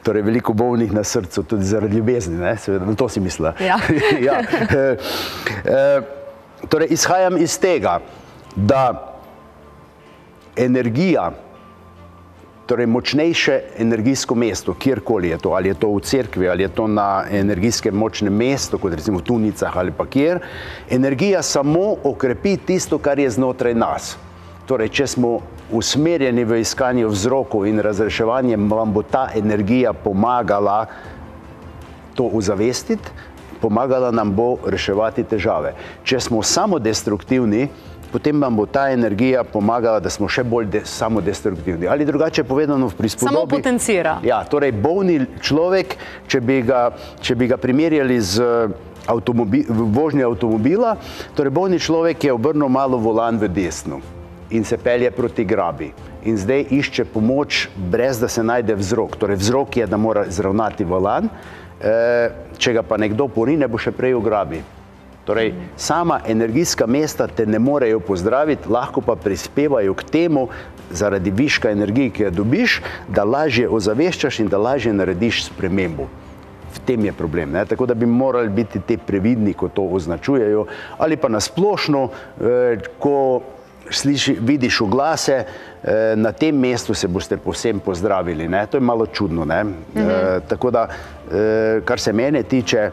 [0.04, 3.54] torej veliko bolnih na srcu, tudi zaradi ljubezni, ne, seveda, na to si mislila.
[3.60, 3.80] Ja.
[4.28, 4.40] ja.
[4.70, 4.98] E,
[5.66, 6.02] e,
[6.70, 8.00] torej, izhajam iz tega,
[8.56, 9.16] da
[10.58, 11.32] energija,
[12.70, 16.88] torej močnejše energijsko mesto, kjerkoli je to, ali je to v cerkvi, ali je to
[16.88, 20.40] na energijskem močnem mestu, kot recimo v Tunicah ali pa kjer,
[20.90, 24.18] energija samo okrepi tisto, kar je znotraj nas.
[24.70, 25.40] Torej, če smo
[25.72, 30.86] usmerjeni v iskanje vzrokov in razreševanje, vam bo ta energija pomagala
[32.16, 33.12] to uzavestiti,
[33.62, 35.74] pomagala nam bo reševati težave.
[36.04, 37.68] Če smo samo destruktivni,
[38.12, 41.88] potem vam bo ta energija pomagala, da smo še bolj samodestruktivni.
[41.88, 43.36] Ali drugače povedano v prispodobi.
[43.36, 44.18] Samo potencira.
[44.26, 46.90] Ja, torej bolni človek, če bi ga,
[47.22, 48.44] če bi ga primerjali z
[49.10, 50.96] avtomobi, vožnje avtomobila,
[51.38, 54.02] torej bolni človek je obrnil malo volan v desno
[54.50, 55.92] in se pelje proti grabi.
[56.26, 59.16] In zdaj išče pomoč, brez da se najde vzrok.
[59.16, 61.30] Torej, vzrok je, da mora zravnati volan,
[61.82, 64.62] e, če ga pa nekdo porine, bo še prej v grabi.
[65.30, 70.48] Torej, sama energijska mesta te ne morejo pozdraviti, lahko pa prispevajo k temu,
[70.90, 76.08] zaradi viška energije, ki jo dobiš, da lažje ozaveščaš in da lažje narediš spremembo.
[76.74, 77.54] V tem je problem.
[77.54, 77.62] Ne?
[77.66, 80.66] Tako da bi morali biti te previdni, ko to označujejo,
[80.98, 82.10] ali pa nasplošno,
[82.42, 83.42] eh, ko
[83.92, 85.44] sliši, vidiš oglase,
[85.84, 88.48] eh, na tem mestu se boste povsem pozdravili.
[88.48, 88.66] Ne?
[88.68, 89.46] To je malo čudno.
[89.46, 90.38] -hmm.
[90.38, 90.88] e, tako da,
[91.32, 92.92] e, kar se mene tiče,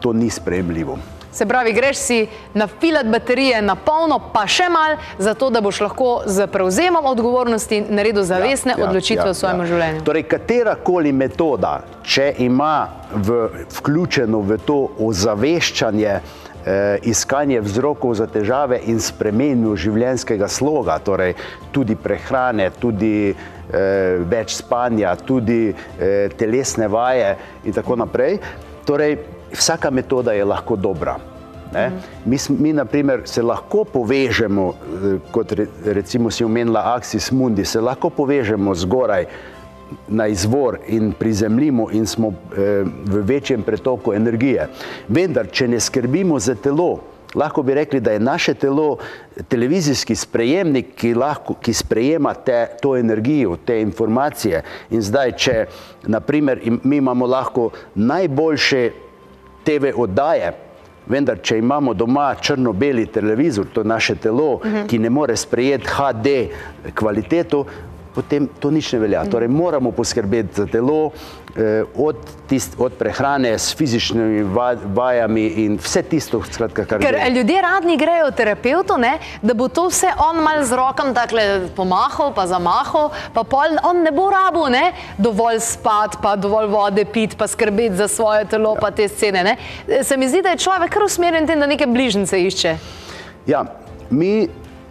[0.00, 0.98] to ni sprejemljivo.
[1.32, 6.22] Se pravi, greš si nafilat baterije na polno, pa še mal, zato da boš lahko
[6.26, 9.66] z prevzemom odgovornosti naredil zavestne ja, ja, odločitve ja, v svojem ja.
[9.66, 10.02] življenju.
[10.04, 13.46] Torej, katerakoli metoda, če ima v,
[13.78, 16.49] vključeno v to ozaveščanje, eh,
[17.02, 21.34] iskanje vzrokov za težave in spremenju življenjskega sloga, torej
[21.72, 28.38] tudi prehrane, tudi eh, več spanja, tudi eh, telesne vaje in tako naprej.
[28.86, 29.18] Torej,
[29.52, 31.18] vsaka metoda je lahko dobra.
[31.70, 32.00] Mm.
[32.26, 37.64] Mi, mi, na primer, se lahko povežemo, eh, kot re, recimo si omenila Axis Mundi,
[37.64, 39.26] se lahko povežemo zgoraj
[40.08, 44.68] na izvor in prizemljimo in smo eh, v večjem pretoku energije.
[45.08, 47.00] Vendar, če ne skrbimo za telo,
[47.34, 48.96] lahko bi rekli, da je naše telo
[49.48, 54.62] televizijski sprejemnik, ki, lahko, ki sprejema te, to energijo, te informacije.
[54.90, 55.66] In zdaj, če
[56.06, 58.90] naprimer, mi imamo lahko najboljše
[59.64, 60.52] TV oddaje,
[61.10, 64.86] vendar če imamo doma črno-beli televizor, to je naše telo, uh -huh.
[64.86, 66.26] ki ne more sprejeti HD
[66.94, 67.64] kvaliteto,
[68.14, 69.24] potem to nič ne velja.
[69.30, 71.10] Torej, moramo poskrbeti za telo,
[71.56, 72.16] eh, od,
[72.48, 74.42] tist, od prehrane s fizičnimi
[74.94, 77.30] vajami in vse tisto, skratka, kar Ker gre.
[77.30, 81.14] ljudje radni grejo v terapeutu, ne, da bo to vse on mal z rokom
[81.76, 87.04] pomahal, pa zamahal, pa pol, on ne bo rabu, ne, dovolj spat, pa dovolj vode
[87.04, 88.80] pit, pa skrbeti za svoje telo, ja.
[88.80, 89.44] pa te scene.
[89.44, 89.56] Ne.
[90.02, 92.76] Se mi zdi, da je človek kar usmerjen tem, da neke bližnjice išče.
[93.46, 93.64] Ja,
[94.10, 94.48] mi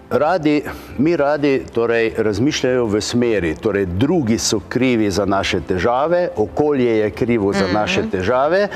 [0.09, 0.63] Radi,
[0.97, 7.11] mi radi torej, razmišljajo v smeri, torej drugi so krivi za naše težave, okolje je
[7.11, 8.09] krivo za naše mhm.
[8.09, 8.67] težave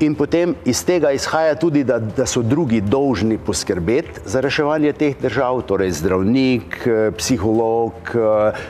[0.00, 5.16] in potem iz tega izhaja tudi, da, da so drugi dolžni poskrbeti za reševanje teh
[5.22, 6.76] držav, torej zdravnik,
[7.16, 8.12] psiholog,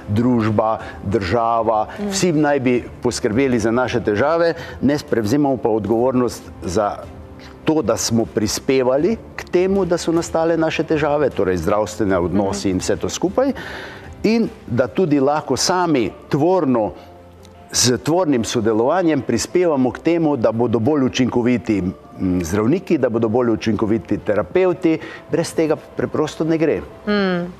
[0.08, 2.14] družba, država, mhm.
[2.14, 6.94] vsi naj bi poskrbeli za naše težave, ne prevzemamo pa odgovornost za
[7.66, 12.78] to, da smo prispevali k temu, da so nastale naše težave, torej zdravstvene odnosi in
[12.78, 13.52] vse to skupaj,
[14.22, 16.92] in da tudi lahko sami tvorno,
[17.72, 21.82] z tvornim sodelovanjem prispevamo k temu, da bodo bolj učinkoviti
[22.42, 24.98] zdravniki, da bodo bolj učinkoviti terapeuti,
[25.30, 26.80] brez tega preprosto ne gre.
[27.04, 27.52] Hmm.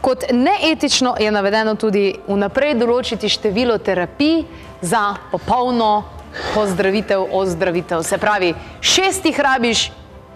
[0.00, 4.44] Kot neetično je navedeno tudi vnaprej določiti število terapij
[4.82, 6.15] za popolno
[6.54, 8.02] pozdravitev, ozdravitev.
[8.02, 9.92] Se pravi, šestih rabiš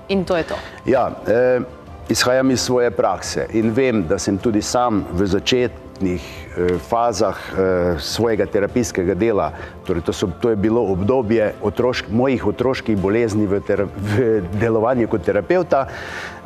[0.08, 0.54] in to je to.
[0.86, 1.60] Ja, eh,
[2.08, 7.98] izhajam iz svoje prakse in vem, da sem tudi sam v začetnih eh, fazah eh,
[7.98, 9.52] svojega terapijskega dela,
[9.86, 15.08] torej to, so, to je bilo obdobje otrošk, mojih otroških bolezni v, ter, v delovanju
[15.08, 15.86] kot terapeuta,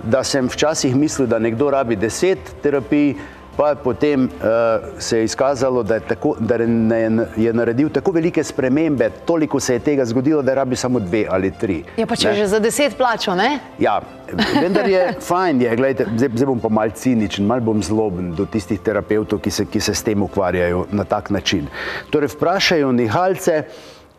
[0.02, 3.14] da sem včasih mislil, da nekdo rabi deset terapij,
[3.56, 4.30] pa je potem uh,
[4.98, 6.54] se je izkazalo, da je, tako, da
[7.36, 11.50] je naredil tako velike spremembe, toliko se je tega zgodilo, da rabi samo dve ali
[11.50, 11.84] tri.
[11.96, 12.34] Ja, pa če ne?
[12.34, 13.58] že za deset plačo, ne?
[13.78, 14.00] Ja,
[14.60, 18.46] vendar je fajn, je, gledajte, zdaj, zdaj bom pa mal ciničen, mal bom zloben do
[18.46, 21.68] tistih terapeutov, ki se, ki se s tem ukvarjajo na tak način.
[22.10, 23.62] Torej, vprašajo nihalce,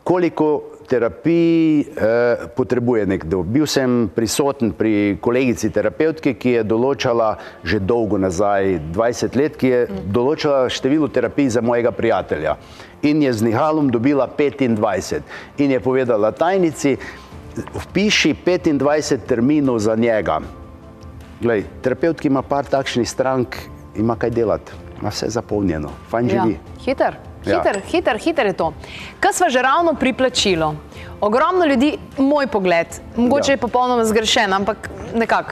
[0.04, 3.44] koliko terapiji eh, potrebuje nekdo.
[3.44, 9.68] Bil sem prisoten pri kolegici terapeutki, ki je določala že dolgo nazaj, 20 let, ki
[9.68, 9.82] je
[10.14, 12.58] določala število terapij za mojega prijatelja.
[13.06, 15.22] In je z nihalom dobila 25.
[15.62, 16.96] In je povedala tajnici,
[17.56, 20.40] vpiši 25 terminov za njega.
[21.42, 23.58] Glej, terapeut, ki ima par takšnih strank,
[23.96, 24.72] ima kaj delati,
[25.02, 26.44] ima vse zapolnjeno, fajn ja.
[26.44, 26.60] živi.
[26.86, 27.18] Hiter.
[27.46, 27.82] Hiter, ja.
[27.92, 28.74] hiter, hiter je to.
[29.20, 30.74] Kaj smo že ravno pri plačilu?
[31.22, 33.54] Ogromno ljudi, moj pogled, mogoče ja.
[33.54, 35.52] je popolnoma zgrešen, ampak nekako.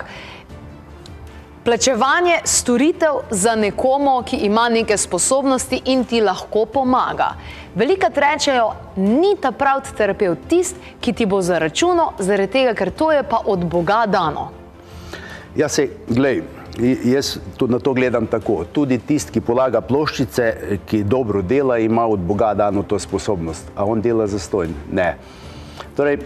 [1.63, 7.29] Plačevanje storitev za nekomu, ki ima neke sposobnosti in ti lahko pomaga.
[7.75, 13.11] Velika rečejo, ni ta pravi terapeut tist, ki ti bo zaračunal, zaradi tega, ker to
[13.11, 14.49] je pa od Boga dano.
[15.55, 16.62] Ja, se, gledaj.
[16.81, 18.65] Jaz na to gledam tako.
[18.71, 23.69] Tudi tisti, ki polaga ploščice, ki dobro dela, ima od Boga dano to sposobnost.
[23.75, 24.73] A on dela za stojn?
[24.91, 25.17] Ne.
[25.95, 26.17] Torej,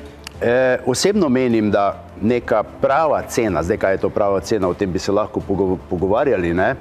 [0.42, 4.92] eh, osebno menim, da neka prava cena, zdaj kaj je to prava cena, o tem
[4.92, 5.42] bi se lahko
[5.90, 6.76] pogovarjali, ne,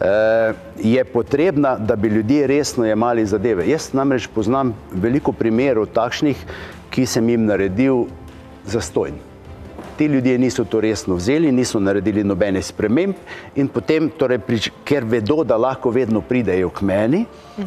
[0.00, 3.68] eh, je potrebna, da bi ljudje resno jemali zadeve.
[3.68, 6.36] Jaz namreč poznam veliko primerov takšnih,
[6.90, 8.06] ki sem jim naredil
[8.66, 9.31] za stojn
[9.96, 13.14] ti ljudje niso to resno vzeli, niso naredili nobene sprememb
[13.54, 14.40] in potem, torej,
[14.84, 17.24] ker vedo, da lahko vedno pridejo k meni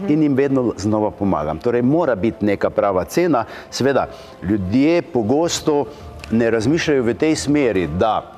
[0.07, 1.59] in jim vedno znova pomagam.
[1.59, 3.45] Torej, mora biti neka prava cena.
[3.69, 4.07] Seveda,
[4.43, 5.85] ljudje pogosto
[6.31, 8.31] ne razmišljajo v tej smeri, da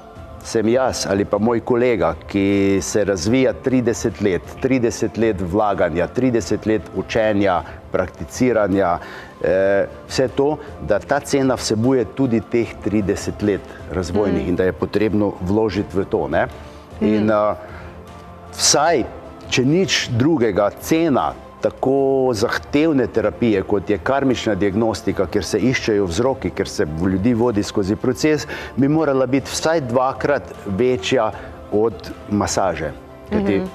[0.44, 6.68] sem jaz ali pa moj kolega, ki se razvija 30 let, 30 let vlaganja, 30
[6.68, 8.98] let učenja, prakticiranja,
[9.42, 14.50] eh, vse to, da ta cena vsebuje tudi teh 30 let razvojnih mm.
[14.50, 16.28] in da je potrebno vložiti v to.
[16.28, 16.48] Ne?
[17.02, 17.30] In mm.
[17.30, 17.58] uh,
[18.58, 19.04] vsaj,
[19.50, 26.52] če nič drugega, cena tako zahtevne terapije, kot je karmična diagnostika, ker se iščejo vzroki,
[26.54, 31.32] ker se ljudi vodi skozi proces, bi morala biti vsaj dvakrat večja
[31.72, 32.92] od masaže.
[33.32, 33.66] Mm -hmm.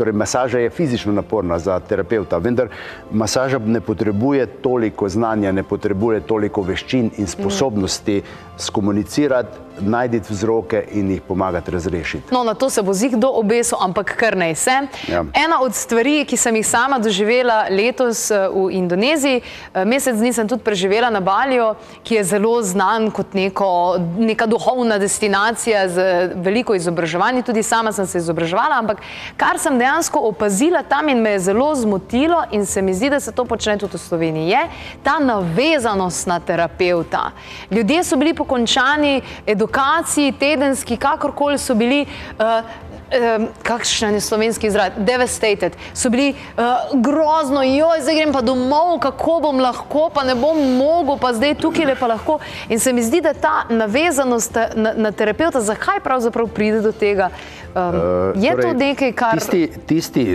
[0.00, 2.68] Torej, masaža je fizično naporna za terapeuta, vendar
[3.12, 10.84] masaža ne potrebuje toliko znanja, ne potrebuje toliko veščin in sposobnosti mm skomunicirati, najti vzroke
[10.92, 12.34] in jih pomagati razrešiti.
[12.34, 14.70] No, na to se bo zih do obesil, ampak kar naj se.
[15.08, 15.24] Ja.
[15.44, 19.40] Ena od stvari, ki sem jih sama doživela letos eh, v Indoneziji,
[19.74, 24.46] eh, mesec dni sem tudi preživela na Balju, ki je zelo znan kot neko, neka
[24.46, 26.04] duhovna destinacija z
[26.34, 29.00] veliko izobraževanji, tudi sama sem se izobraževala, ampak
[29.36, 33.20] kar sem dejansko opazila tam in me je zelo zmotilo in se mi zdi, da
[33.20, 34.62] se to počne tudi v Sloveniji, je
[35.02, 37.30] ta navezanost na terapeuta.
[37.70, 42.04] Ljudje so bili po končani edukaciji, tedenski, kakorkoli so bili.
[42.38, 48.38] Uh, Um, kakšen je slovenski izraz, devastated, so bili uh, grozno, joj, zdaj grem pa
[48.40, 52.36] domov, kako bom lahko, pa ne bom mogel, pa zdaj tukaj le pa lahko.
[52.70, 57.32] In se mi zdi, da ta navezanost na, na terapeuta, zakaj pravzaprav pride do tega?
[57.74, 59.42] Um, uh, je torej, to nekaj, kar.
[59.42, 60.26] Tisti, tisti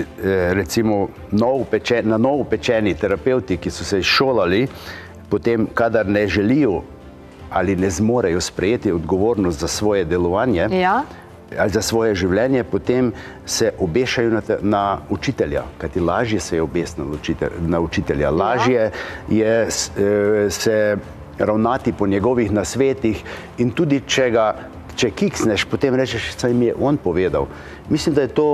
[0.59, 4.66] recimo, nov pečen, na novo pečeni terapeuti, ki so se izšolali,
[5.32, 6.82] potem, kadar ne želijo
[7.55, 11.03] ali ne zmorejo sprejeti odgovornost za svoje delovanje ja.
[11.59, 13.13] ali za svoje življenje, potem
[13.45, 18.91] se obešajo na, na učitelja, kajti lažje se je obesti na, na učitelja, lažje ja.
[19.29, 20.97] je eh, se
[21.39, 23.23] ravnati po njegovih nasvetih
[23.57, 24.45] in tudi če ga,
[24.95, 27.47] če kiksneš, potem rečeš, saj mi je on povedal.
[27.89, 28.49] Mislim, da je to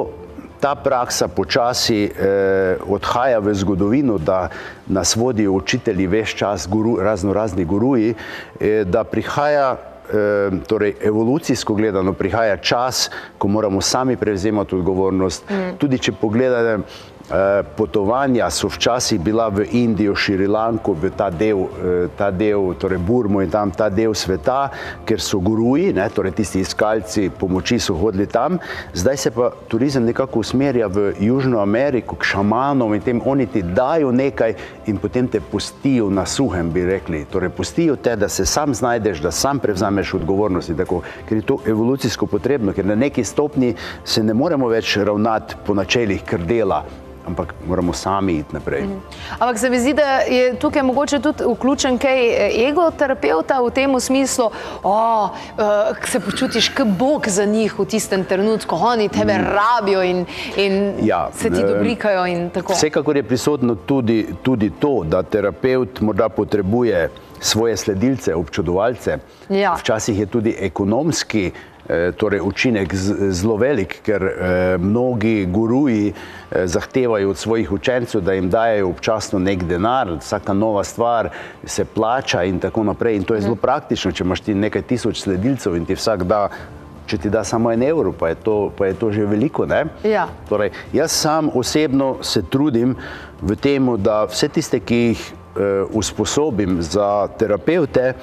[0.61, 4.49] ta praksa počasi eh, odhaja v zgodovino, da
[4.87, 11.73] nas vodijo učitelji več čas, guru, razno razni guruji, eh, da prihaja, eh, torej evolucijsko
[11.73, 15.49] gledano, prihaja čas, ko moramo sami prevzemati odgovornost.
[15.49, 15.77] Mm.
[15.81, 17.10] Tudi če pogledate, Eh,
[17.77, 23.41] potovanja so včasih bila v Indijo, Šrilanko, v ta del, eh, ta del, torej Burmo
[23.41, 24.69] in tam ta del sveta,
[25.05, 28.59] ker so guruji, ne, torej tisti iskalci pomoči so hodili tam.
[28.93, 33.61] Zdaj se pa turizem nekako usmerja v Južno Ameriko, k šamanom in tem oni ti
[33.61, 34.53] dajo nekaj
[34.85, 37.25] in potem te pustijo na suhem, bi rekli.
[37.25, 41.57] Torej pustijo te, da se sam znajdeš, da sam prevzameš odgovornosti, tako, ker je to
[41.67, 46.83] evolucijsko potrebno, ker na neki stopni se ne moremo več ravnati po načelih krdela,
[47.27, 48.83] ampak moramo sami iti naprej.
[48.83, 48.99] Mhm.
[49.39, 53.99] Ampak se mi zdi, da je tukaj mogoče tudi vključen kaj eh, egoterapeuta v tem
[53.99, 54.49] smislu,
[54.83, 55.29] da
[55.91, 59.45] uh, se počutiš kot Bog za njih v tistem trenutku, oni tebe mm.
[59.45, 62.23] rabijo in, in ja, se ti dobrikajo.
[62.69, 67.09] Vsekakor je prisotno tudi, tudi to, da terapeut morda potrebuje
[67.39, 69.17] svoje sledilce, občudovalce.
[69.49, 69.75] Ja.
[69.79, 71.70] Včasih je tudi ekonomski Eh,
[72.17, 72.95] torej učinek
[73.29, 79.39] zelo velik, ker eh, mnogi guruji eh, zahtevajo od svojih učencev, da jim dajo občasno
[79.39, 81.29] nek denar, vsaka nova stvar
[81.63, 83.15] se plača in tako naprej.
[83.15, 83.61] In to je zelo mhm.
[83.61, 86.47] praktično, če imaš ti nekaj tisoč sledilcev in ti vsak da.
[87.11, 89.65] Če ti da samo en evro, pa je to, pa je to že veliko.
[90.03, 90.27] Ja.
[90.49, 92.95] Torej, jaz sam osebno se trudim
[93.41, 98.13] v tem, da vse tiste, ki jih uh, usposobim za terapeute,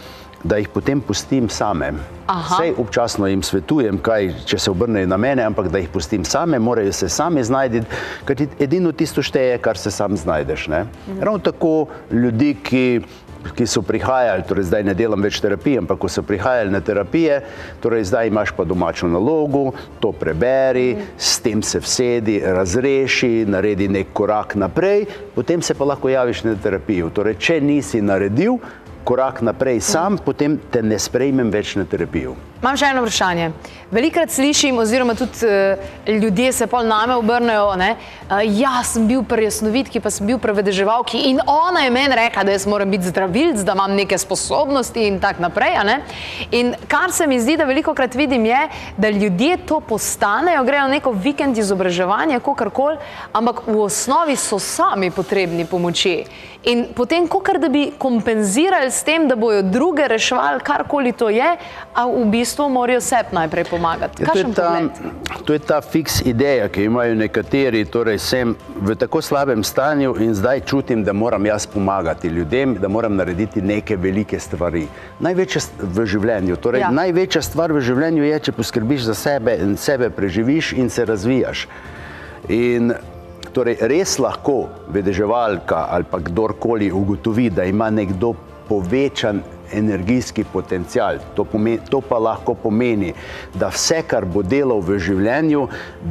[0.45, 1.93] da jih potem pustim same.
[2.29, 6.59] Vse občasno jim svetujem, kaj, če se obrnejo na mene, ampak da jih pustim same,
[6.59, 7.83] morajo se sami znajti,
[8.29, 10.69] ker edino tisto šteje, kar se sam znajdeš.
[10.69, 11.21] Mhm.
[11.21, 13.01] Ravno tako ljudi, ki,
[13.57, 17.41] ki so prihajali, torej zdaj ne delam več terapije, ampak ko so prihajali na terapije,
[17.81, 21.15] torej zdaj imaš pa domačo nalogo, to preberi, mhm.
[21.19, 26.55] s tem se vsedi, razreši, naredi nek korak naprej, potem se pa lahko javiš na
[26.63, 27.11] terapijo.
[27.11, 28.61] Torej, če nisi naredil,
[29.09, 32.37] korak naprej sam, potem te ne sprejmem več na terapijo.
[32.59, 33.53] Imam še eno vprašanje.
[33.95, 35.79] Velikrat slišim, oziroma tudi uh,
[36.11, 40.41] ljudje se pol name obrnejo, da uh, ja, sem bil pri jasnovidki, pa sem bil
[40.43, 44.19] pri vedeževalki in ona je meni rekla, da jaz moram biti zdravilc, da imam neke
[44.19, 45.79] sposobnosti in tako naprej.
[46.59, 48.61] In kar se mi zdi, da veliko krat vidim, je,
[48.99, 52.99] da ljudje to postanejo, grejo neko vikend izobraževanje, kakorkoli,
[53.33, 56.19] ampak v osnovi so sami potrebni pomoči.
[56.65, 61.57] In potem, kot da bi kompenzirali s tem, da bojo druge reševali, karkoli to je,
[61.95, 64.23] a v bistvu morajo sebi najprej pomagati.
[64.23, 64.73] Ja, to, je ta,
[65.45, 70.35] to je ta fiks ideja, ki imajo nekateri, torej sem v tako slabem stanju in
[70.35, 74.89] zdaj čutim, da moram jaz pomagati ljudem, da moram narediti neke velike stvari.
[75.21, 76.91] Največja v življenju, torej ja.
[76.91, 81.69] največja stvar v življenju je, če poskrbiš za sebe in sebe preživiš in se razvijaš.
[82.49, 82.93] In
[83.53, 88.35] Torej, res lahko vedeževalka ali pa kdorkoli ugotovi, da ima nekdo
[88.69, 89.41] povečan
[89.73, 91.19] energijski potencial.
[91.35, 93.13] To, pomeni, to pa lahko pomeni,
[93.55, 95.67] da vse, kar bo delal v življenju,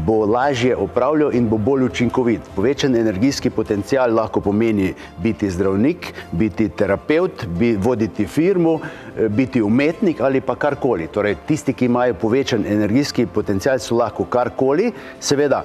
[0.06, 2.52] bo lažje opravljal in bo bolj učinkovit.
[2.56, 10.22] Povečan energijski potencial lahko pomeni biti zdravnik, biti terapeut, bi, voditi firmo, eh, biti umetnik
[10.22, 11.08] ali pa karkoli.
[11.08, 15.64] Torej, tisti, ki imajo povečan energijski potencial, so lahko karkoli, seveda.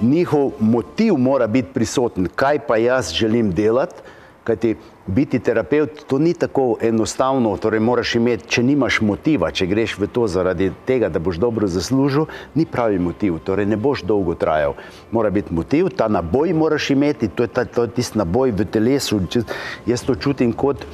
[0.00, 4.02] Njihov motiv mora biti prisoten, kaj pa jaz želim delati,
[4.44, 4.76] kajti
[5.06, 10.08] biti terapeut to ni tako enostavno, torej moraš imeti, če nimaš motiva, če greš v
[10.12, 14.74] to zaradi tega, da boš dobro zaslužil, ni pravi motiv, torej ne boš dolgo trajal.
[15.10, 18.66] Mora biti motiv, ta naboj moraš imeti, to je, ta, to je tisti naboj v
[18.66, 19.20] telesu,
[19.86, 20.86] jaz to čutim kot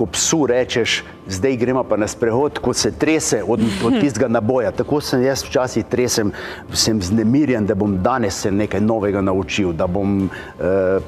[0.00, 4.70] ko psu rečeš, zdaj gremo pa na sprehod, ko se trese od, od tistega naboja.
[4.72, 6.32] Tako sem jaz včasih tresem,
[6.72, 10.30] sem znemirjen, da bom danes se nekaj novega naučil, da bom uh,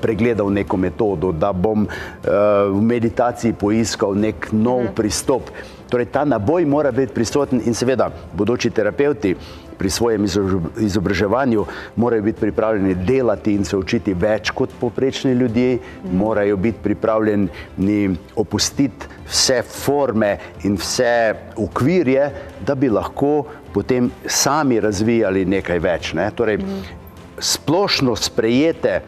[0.01, 2.33] pregledal neko metodo, da bom uh,
[2.69, 4.95] v meditaciji poiskal nek nov mhm.
[4.95, 5.49] pristop.
[5.89, 9.35] Torej, ta naboj mora biti prisoten in seveda bodoči terapeuti
[9.83, 10.27] pri svojem
[10.79, 11.65] izobraževanju
[11.97, 15.79] morajo biti pripravljeni delati in se učiti več kot poprečni ljudje,
[16.13, 22.29] morajo biti pripravljeni opustiti vse forme in vse ukvirje,
[22.67, 23.33] da bi lahko
[23.75, 26.13] potem sami razvijali nekaj več.
[26.15, 26.29] Ne?
[26.31, 26.61] Torej,
[27.39, 29.03] splošno sprejete eh,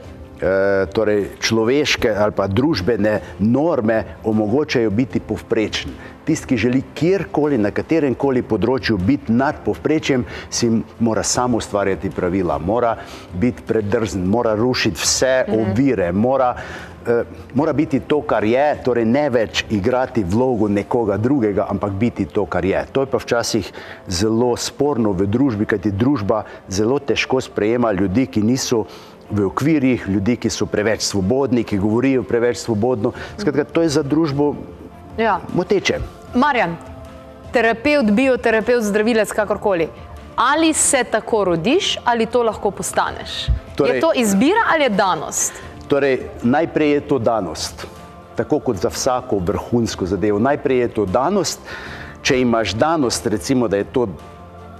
[0.90, 8.14] torej človeške ali pa družbene norme omogočajo biti povprečni tisti, ki želi kjerkoli, na katerem
[8.14, 12.96] koli področju biti nad povprečjem, si mora samo ustvarjati pravila, mora
[13.32, 15.60] biti predrzen, mora rušiti vse mhm.
[15.60, 16.50] ovire, mora,
[17.06, 22.26] eh, mora biti to, kar je, torej ne več igrati vlogo nekoga drugega, ampak biti
[22.26, 22.84] to, kar je.
[22.92, 23.72] To je pa včasih
[24.08, 28.84] zelo sporno v družbi, kajti družba zelo težko sprejema ljudi, ki niso
[29.30, 33.14] v okvirih, ljudi, ki so preveč svobodni, ki govorijo preveč svobodno.
[33.40, 34.54] Skratka, to je za družbo
[35.18, 35.40] ja.
[35.54, 35.98] moteče.
[36.34, 36.76] Marjan,
[37.52, 39.88] terapeut, bioterapeut, zdravilec, kakorkoli.
[40.36, 43.46] Ali se tako rodiš, ali to lahko postaneš?
[43.76, 45.52] Torej, je to izbira ali je danost?
[45.88, 47.86] Torej, najprej je to danost,
[48.36, 50.38] tako kot za vsako vrhunsko zadevo.
[50.38, 51.60] Najprej je to danost.
[52.22, 54.08] Če imaš danost, recimo, da je to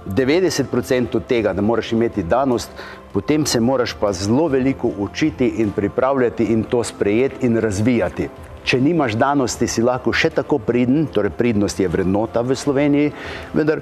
[0.05, 2.69] 90% tega, da moraš imeti danost,
[3.15, 8.27] potem se moraš pa zelo veliko učiti in pripravljati in to sprejeti in razvijati.
[8.63, 13.13] Če nimaš danosti, si lahko še tako pridn, torej pridnost je vrednota v Sloveniji,
[13.53, 13.79] vendar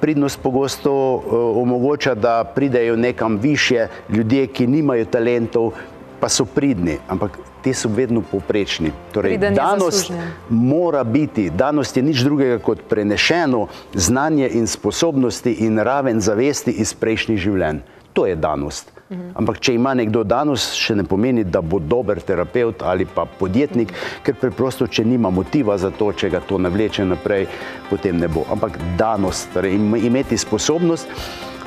[0.00, 5.74] pridnost pogosto uh, omogoča, da pridejo nekam više ljudje, ki nimajo talentov,
[6.20, 8.94] pa so pridni, ampak ti so vedno poprečni.
[9.12, 10.12] Torej, danost
[10.48, 16.96] mora biti, danost je nič drugega kot prenešeno znanje in sposobnosti in raven zavesti iz
[16.96, 17.84] prejšnjih življenj.
[18.12, 18.92] To je danost.
[19.10, 23.90] Ampak, če ima nekdo danost, še ne pomeni, da bo dober terapeut ali pa podjetnik,
[24.22, 27.48] ker preprosto, če nima motiva za to, če ga to navleče naprej,
[27.90, 28.46] potem ne bo.
[28.54, 29.74] Ampak danost, torej
[30.06, 31.10] imeti sposobnost,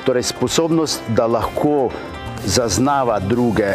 [0.08, 1.90] torej sposobnost, da lahko
[2.48, 3.74] zaznava druge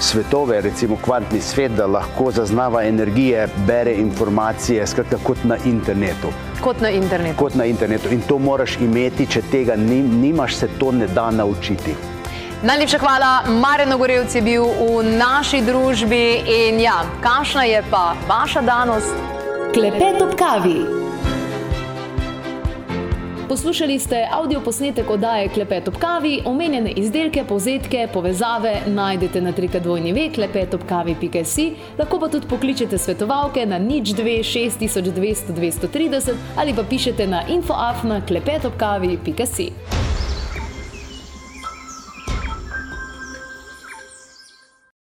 [0.00, 6.32] svetove, recimo kvantni svet, da lahko zaznava energije, bere informacije, skratka kot na internetu.
[6.60, 7.38] Kot na internetu.
[7.38, 8.08] Kot na internetu.
[8.10, 11.94] In to moraš imeti, če tega nimaš, se to ne da naučiti.
[12.64, 18.62] Najlepša hvala, Marino Gorevc je bil v naši družbi in ja, kakšna je pa vaša
[18.62, 19.12] danost?
[19.74, 20.78] Klepet ob kavi.
[23.48, 30.12] Poslušali ste avdio posnetek oddaje Klepet ob kavi, omenjene izdelke, povzetke, povezave najdete na trikadvojni
[30.12, 31.66] ve klepetobkavi.si,
[31.98, 38.20] lahko pa tudi pokličete svetovalke na nič 2 6200 230 ali pa pišete na infoafna
[38.26, 40.03] klepetobkavi.si.